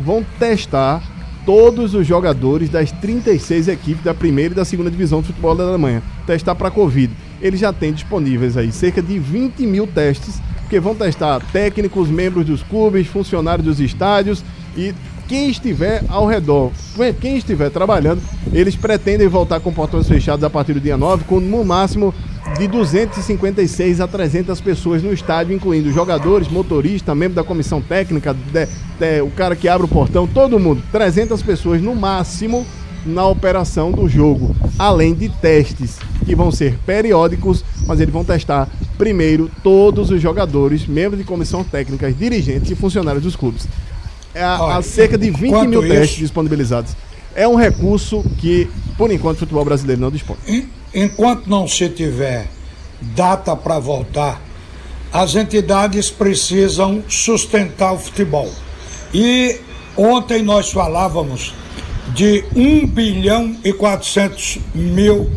Vão 0.00 0.24
testar 0.38 1.02
todos 1.44 1.94
os 1.94 2.06
jogadores 2.06 2.68
das 2.68 2.92
36 2.92 3.68
equipes 3.68 4.04
da 4.04 4.14
primeira 4.14 4.52
e 4.52 4.56
da 4.56 4.64
segunda 4.64 4.90
divisão 4.90 5.20
de 5.20 5.28
futebol 5.28 5.54
da 5.54 5.64
Alemanha. 5.64 6.02
Testar 6.26 6.54
para 6.54 6.70
Covid. 6.70 7.12
Eles 7.40 7.60
já 7.60 7.72
têm 7.72 7.92
disponíveis 7.92 8.56
aí 8.56 8.70
cerca 8.70 9.00
de 9.00 9.18
20 9.18 9.66
mil 9.66 9.86
testes, 9.86 10.40
porque 10.60 10.78
vão 10.78 10.94
testar 10.94 11.40
técnicos, 11.52 12.08
membros 12.08 12.46
dos 12.46 12.62
clubes, 12.62 13.06
funcionários 13.06 13.66
dos 13.66 13.80
estádios 13.80 14.44
e 14.76 14.94
quem 15.30 15.48
estiver 15.48 16.02
ao 16.08 16.26
redor, 16.26 16.72
quem 17.20 17.36
estiver 17.36 17.70
trabalhando, 17.70 18.20
eles 18.52 18.74
pretendem 18.74 19.28
voltar 19.28 19.60
com 19.60 19.72
portões 19.72 20.08
fechados 20.08 20.42
a 20.42 20.50
partir 20.50 20.72
do 20.72 20.80
dia 20.80 20.96
9, 20.96 21.22
com 21.22 21.38
no 21.38 21.64
máximo 21.64 22.12
de 22.58 22.66
256 22.66 24.00
a 24.00 24.08
300 24.08 24.60
pessoas 24.60 25.02
no 25.04 25.12
estádio, 25.12 25.54
incluindo 25.54 25.92
jogadores, 25.92 26.48
motorista, 26.48 27.14
membro 27.14 27.36
da 27.36 27.44
comissão 27.44 27.80
técnica, 27.80 28.34
de, 28.34 28.66
de, 28.66 29.22
o 29.22 29.30
cara 29.30 29.54
que 29.54 29.68
abre 29.68 29.84
o 29.86 29.88
portão, 29.88 30.26
todo 30.26 30.58
mundo. 30.58 30.82
300 30.90 31.40
pessoas 31.42 31.80
no 31.80 31.94
máximo 31.94 32.66
na 33.04 33.26
operação 33.26 33.90
do 33.90 34.08
jogo, 34.08 34.54
além 34.78 35.14
de 35.14 35.28
testes 35.28 35.98
que 36.24 36.34
vão 36.34 36.50
ser 36.50 36.78
periódicos, 36.84 37.64
mas 37.86 38.00
eles 38.00 38.12
vão 38.12 38.24
testar 38.24 38.68
primeiro 38.98 39.50
todos 39.62 40.10
os 40.10 40.20
jogadores, 40.20 40.86
membros 40.86 41.18
de 41.18 41.24
comissão 41.24 41.64
técnica, 41.64 42.12
dirigentes 42.12 42.70
e 42.70 42.74
funcionários 42.74 43.22
dos 43.22 43.36
clubes 43.36 43.66
é 44.34 44.42
a, 44.42 44.76
a 44.76 44.82
cerca 44.82 45.18
de 45.18 45.30
20 45.30 45.66
mil 45.66 45.82
isso, 45.82 45.92
testes 45.92 46.18
disponibilizados. 46.18 46.92
É 47.34 47.46
um 47.46 47.54
recurso 47.54 48.24
que, 48.38 48.68
por 48.96 49.10
enquanto, 49.10 49.36
o 49.36 49.40
futebol 49.40 49.64
brasileiro 49.64 50.00
não 50.00 50.10
dispõe. 50.10 50.36
Enquanto 50.94 51.48
não 51.48 51.66
se 51.68 51.88
tiver 51.88 52.48
data 53.00 53.54
para 53.56 53.78
voltar, 53.78 54.40
as 55.12 55.34
entidades 55.34 56.10
precisam 56.10 57.02
sustentar 57.08 57.92
o 57.92 57.98
futebol. 57.98 58.50
E 59.12 59.60
ontem 59.96 60.42
nós 60.42 60.70
falávamos 60.70 61.54
de 62.14 62.44
1 62.56 62.86
bilhão 62.88 63.56
e 63.64 63.72
400 63.72 64.58
mil 64.74 65.30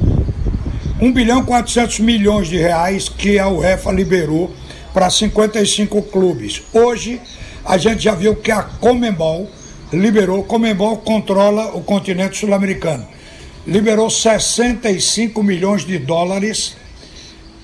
1 0.99 1.11
bilhão 1.11 1.41
e 1.41 1.45
400 1.45 1.99
milhões 1.99 2.47
de 2.47 2.57
reais 2.57 3.09
que 3.09 3.37
a 3.37 3.47
UEFA 3.49 3.91
liberou 3.91 4.51
para 4.93 5.09
55 5.09 6.01
clubes. 6.03 6.61
Hoje 6.71 7.21
a 7.65 7.77
gente 7.77 8.03
já 8.03 8.15
viu 8.15 8.35
que 8.35 8.51
a 8.51 8.63
Comembol 8.63 9.49
liberou, 9.91 10.43
Comembol 10.43 10.97
controla 10.97 11.75
o 11.75 11.81
continente 11.83 12.37
sul-americano, 12.37 13.05
liberou 13.67 14.09
65 14.09 15.43
milhões 15.43 15.85
de 15.85 15.99
dólares 15.99 16.75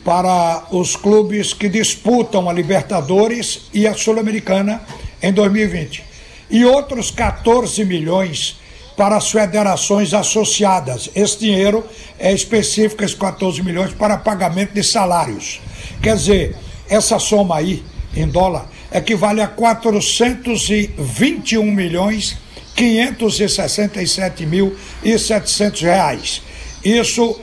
para 0.04 0.65
os 0.72 0.95
clubes 0.95 1.54
que 1.54 1.69
disputam 1.69 2.50
a 2.50 2.54
Libertadores 2.54 3.69
e 3.74 3.88
a 3.88 3.93
Sul-Americana 3.93 4.82
em 5.22 5.32
2020. 5.32 6.04
E 6.50 6.65
outros 6.65 7.12
14 7.12 7.86
milhões 7.86 8.60
para 9.00 9.16
as 9.16 9.32
federações 9.32 10.14
associadas. 10.14 11.10
Esse 11.16 11.40
dinheiro 11.40 11.88
é 12.20 12.34
específico, 12.34 13.02
esses 13.02 13.16
14 13.16 13.64
milhões, 13.64 13.94
para 13.94 14.18
pagamento 14.18 14.74
de 14.74 14.84
salários. 14.84 15.62
Quer 16.04 16.18
dizer, 16.18 16.58
essa 16.90 17.18
soma 17.18 17.56
aí, 17.56 17.82
em 18.14 18.28
dólar, 18.28 18.68
equivale 18.92 19.40
a 19.40 19.48
421 19.48 21.64
milhões 21.64 22.38
567 22.76 24.46
mil 24.46 24.76
e 25.02 25.18
700 25.18 25.82
reais. 25.82 26.42
Isso 26.84 27.40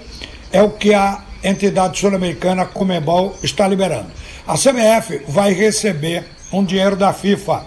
é 0.52 0.62
o 0.62 0.68
que 0.68 0.92
a 0.92 1.24
entidade 1.42 1.98
sul-americana 1.98 2.66
Comembol 2.66 3.34
está 3.42 3.66
liberando. 3.66 4.12
A 4.46 4.58
CBF 4.58 5.22
vai 5.26 5.54
receber 5.54 6.22
um 6.52 6.62
dinheiro 6.62 6.96
da 6.96 7.14
FIFA 7.14 7.64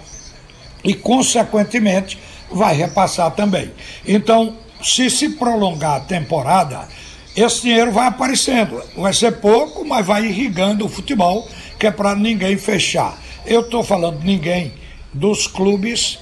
e, 0.84 0.94
consequentemente, 0.94 2.20
vai 2.52 2.76
repassar 2.76 3.32
também. 3.32 3.72
Então, 4.06 4.56
se 4.82 5.10
se 5.10 5.30
prolongar 5.30 5.98
a 5.98 6.00
temporada, 6.00 6.88
esse 7.36 7.62
dinheiro 7.62 7.92
vai 7.92 8.08
aparecendo. 8.08 8.82
Vai 8.96 9.14
ser 9.14 9.34
pouco, 9.40 9.86
mas 9.86 10.06
vai 10.06 10.26
irrigando 10.26 10.86
o 10.86 10.90
futebol, 10.90 11.48
que 11.78 11.88
é 11.88 11.92
para 11.92 12.16
ninguém 12.16 12.58
fechar. 12.58 13.18
Eu 13.46 13.62
estou 13.62 13.84
falando 13.84 14.24
ninguém 14.24 14.74
dos 15.14 15.48
clubes 15.48 16.20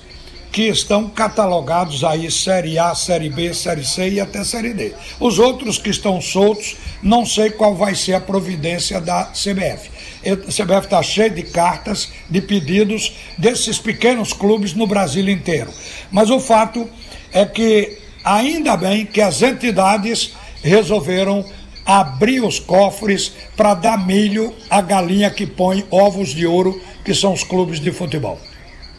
que 0.51 0.63
estão 0.63 1.09
catalogados 1.09 2.03
aí 2.03 2.31
Série 2.31 2.79
A, 2.79 2.95
Série 2.95 3.29
B, 3.29 3.54
Série 3.54 3.85
C 3.85 4.10
e 4.10 4.19
até 4.19 4.43
Série 4.43 4.73
D. 4.73 4.93
Os 5.19 5.39
outros 5.39 5.77
que 5.77 5.89
estão 5.89 6.21
soltos, 6.21 6.75
não 7.02 7.25
sei 7.25 7.49
qual 7.49 7.75
vai 7.75 7.93
ser 7.93 8.13
a 8.13 8.21
providência 8.21 8.99
da 8.99 9.25
CBF. 9.25 9.89
A 10.30 10.36
CBF 10.36 10.86
está 10.86 11.02
cheia 11.02 11.30
de 11.30 11.44
cartas, 11.44 12.12
de 12.30 12.42
pedidos 12.42 13.15
desses 13.38 13.80
pequenos 13.80 14.34
clubes 14.34 14.73
no 14.73 14.86
Brasil 14.86 15.28
inteiro. 15.30 15.71
Mas 16.12 16.30
o 16.30 16.40
fato 16.40 16.90
é 17.32 17.46
que 17.46 17.98
ainda 18.23 18.75
bem 18.75 19.06
que 19.06 19.21
as 19.21 19.42
entidades 19.42 20.34
resolveram 20.62 21.46
abrir 21.86 22.42
os 22.44 22.60
cofres 22.60 23.32
para 23.56 23.73
dar 23.73 24.06
milho 24.06 24.54
à 24.69 24.82
galinha 24.82 25.32
que 25.32 25.48
põe 25.48 25.86
ovos 25.90 26.30
de 26.30 26.46
ouro 26.46 26.82
que 27.06 27.13
são 27.13 27.32
os 27.32 27.44
clubes 27.44 27.80
de 27.80 27.92
futebol. 27.94 28.38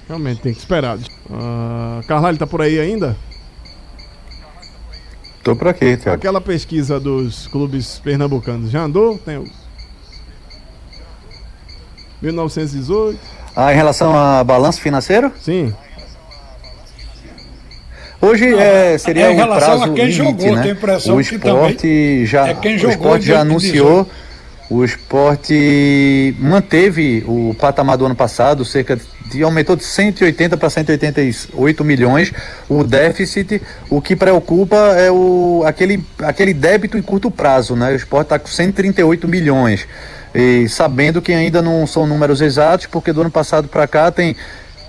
Realmente 0.08 0.40
tem 0.40 0.54
que 0.54 0.58
esperar. 0.58 0.96
Uh, 0.96 2.06
Carvalho 2.06 2.38
tá 2.38 2.46
por 2.46 2.62
aí 2.62 2.80
ainda? 2.80 3.14
Tô 5.44 5.54
por 5.54 5.68
aqui, 5.68 5.96
Thiago. 5.98 6.16
Aquela 6.16 6.40
pesquisa 6.40 6.98
dos 6.98 7.46
clubes 7.48 7.98
pernambucanos 7.98 8.70
já 8.70 8.82
andou? 8.82 9.18
Tem 9.18 9.36
o 9.36 9.44
1918. 12.20 13.18
Ah, 13.54 13.72
em 13.72 13.76
relação 13.76 14.16
a 14.16 14.42
balanço 14.44 14.80
financeiro? 14.80 15.32
Sim. 15.40 15.74
Hoje 18.20 18.52
é, 18.52 18.98
seria 18.98 19.26
é 19.26 19.32
em 19.32 19.34
o 19.34 19.36
relação 19.36 19.78
prazo 19.78 19.84
a 19.84 19.94
quem 19.94 20.06
limite, 20.06 20.12
jogou, 20.12 20.56
né? 20.56 20.70
impressão 20.70 21.16
o 21.16 21.22
que 21.22 21.34
esporte 21.36 21.76
também 21.76 22.26
já, 22.26 22.48
é 22.48 22.54
o 22.54 22.90
esporte 22.90 23.26
já 23.26 23.36
2018. 23.36 23.40
anunciou, 23.40 24.06
o 24.70 24.84
esporte 24.84 26.34
manteve 26.38 27.24
o 27.26 27.54
patamar 27.58 27.96
do 27.96 28.04
ano 28.04 28.14
passado, 28.14 28.64
cerca 28.64 28.98
de 29.30 29.42
aumentou 29.42 29.76
de 29.76 29.84
180 29.84 30.56
para 30.56 30.70
188 30.70 31.84
milhões 31.84 32.32
o 32.68 32.84
déficit. 32.84 33.62
O 33.88 34.00
que 34.00 34.14
preocupa 34.14 34.76
é 34.76 35.10
o 35.10 35.62
aquele 35.66 36.04
aquele 36.22 36.52
débito 36.52 36.98
em 36.98 37.02
curto 37.02 37.30
prazo, 37.30 37.74
né? 37.76 37.92
O 37.92 37.96
esporte 37.96 38.26
está 38.26 38.38
com 38.38 38.48
138 38.48 39.26
milhões. 39.26 39.86
E 40.34 40.68
sabendo 40.68 41.22
que 41.22 41.32
ainda 41.32 41.62
não 41.62 41.86
são 41.86 42.06
números 42.06 42.42
exatos, 42.42 42.86
porque 42.86 43.12
do 43.12 43.22
ano 43.22 43.30
passado 43.30 43.68
para 43.68 43.86
cá 43.86 44.10
tem 44.10 44.36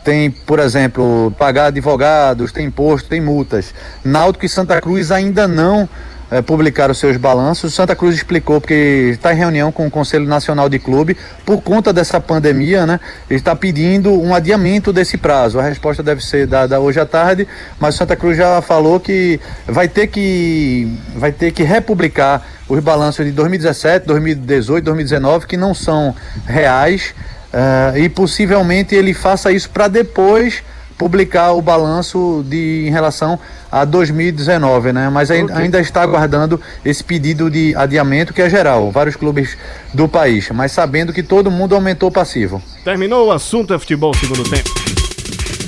tem, 0.03 0.31
por 0.31 0.59
exemplo, 0.59 1.33
pagar 1.37 1.67
advogados, 1.67 2.51
tem 2.51 2.67
imposto, 2.67 3.09
tem 3.09 3.21
multas. 3.21 3.73
Náutico 4.03 4.45
e 4.45 4.49
Santa 4.49 4.79
Cruz 4.81 5.11
ainda 5.11 5.47
não 5.47 5.87
eh, 6.31 6.41
publicaram 6.41 6.93
seus 6.93 7.17
balanços. 7.17 7.73
Santa 7.73 7.95
Cruz 7.95 8.15
explicou 8.15 8.61
porque 8.61 9.09
está 9.11 9.33
em 9.33 9.37
reunião 9.37 9.71
com 9.71 9.87
o 9.87 9.91
Conselho 9.91 10.25
Nacional 10.25 10.69
de 10.69 10.77
Clube 10.77 11.17
por 11.45 11.61
conta 11.61 11.91
dessa 11.91 12.19
pandemia, 12.19 12.85
né? 12.85 12.99
Está 13.29 13.55
pedindo 13.55 14.11
um 14.11 14.35
adiamento 14.35 14.93
desse 14.93 15.17
prazo. 15.17 15.59
A 15.59 15.63
resposta 15.63 16.03
deve 16.03 16.23
ser 16.23 16.45
dada 16.45 16.79
hoje 16.79 16.99
à 16.99 17.05
tarde, 17.05 17.47
mas 17.79 17.95
Santa 17.95 18.15
Cruz 18.15 18.37
já 18.37 18.61
falou 18.61 18.99
que 18.99 19.39
vai 19.65 19.87
ter 19.87 20.07
que 20.07 20.87
vai 21.15 21.31
ter 21.31 21.51
que 21.51 21.63
republicar 21.63 22.45
os 22.67 22.79
balanços 22.79 23.25
de 23.25 23.31
2017, 23.31 24.05
2018, 24.05 24.85
2019 24.85 25.47
que 25.47 25.57
não 25.57 25.73
são 25.73 26.15
reais. 26.45 27.13
Uh, 27.51 27.97
e 27.97 28.07
possivelmente 28.07 28.93
ele 28.93 29.11
faça 29.11 29.51
isso 29.51 29.71
para 29.71 29.87
depois 29.87 30.61
publicar 30.99 31.53
o 31.53 31.61
balanço 31.61 32.43
de, 32.45 32.83
em 32.85 32.91
relação 32.91 33.39
a 33.71 33.85
2019, 33.85 34.91
né? 34.91 35.09
Mas 35.09 35.31
ainda, 35.31 35.57
ainda 35.57 35.79
está 35.79 36.01
aguardando 36.01 36.59
esse 36.83 37.01
pedido 37.01 37.49
de 37.49 37.73
adiamento 37.75 38.33
que 38.33 38.41
é 38.41 38.49
geral, 38.49 38.91
vários 38.91 39.15
clubes 39.15 39.57
do 39.93 40.09
país, 40.09 40.49
mas 40.53 40.73
sabendo 40.73 41.13
que 41.13 41.23
todo 41.23 41.49
mundo 41.49 41.73
aumentou 41.73 42.09
o 42.09 42.11
passivo. 42.11 42.61
Terminou 42.83 43.27
o 43.27 43.31
assunto 43.31 43.73
é 43.73 43.79
futebol 43.79 44.13
segundo 44.13 44.43
tempo. 44.43 44.69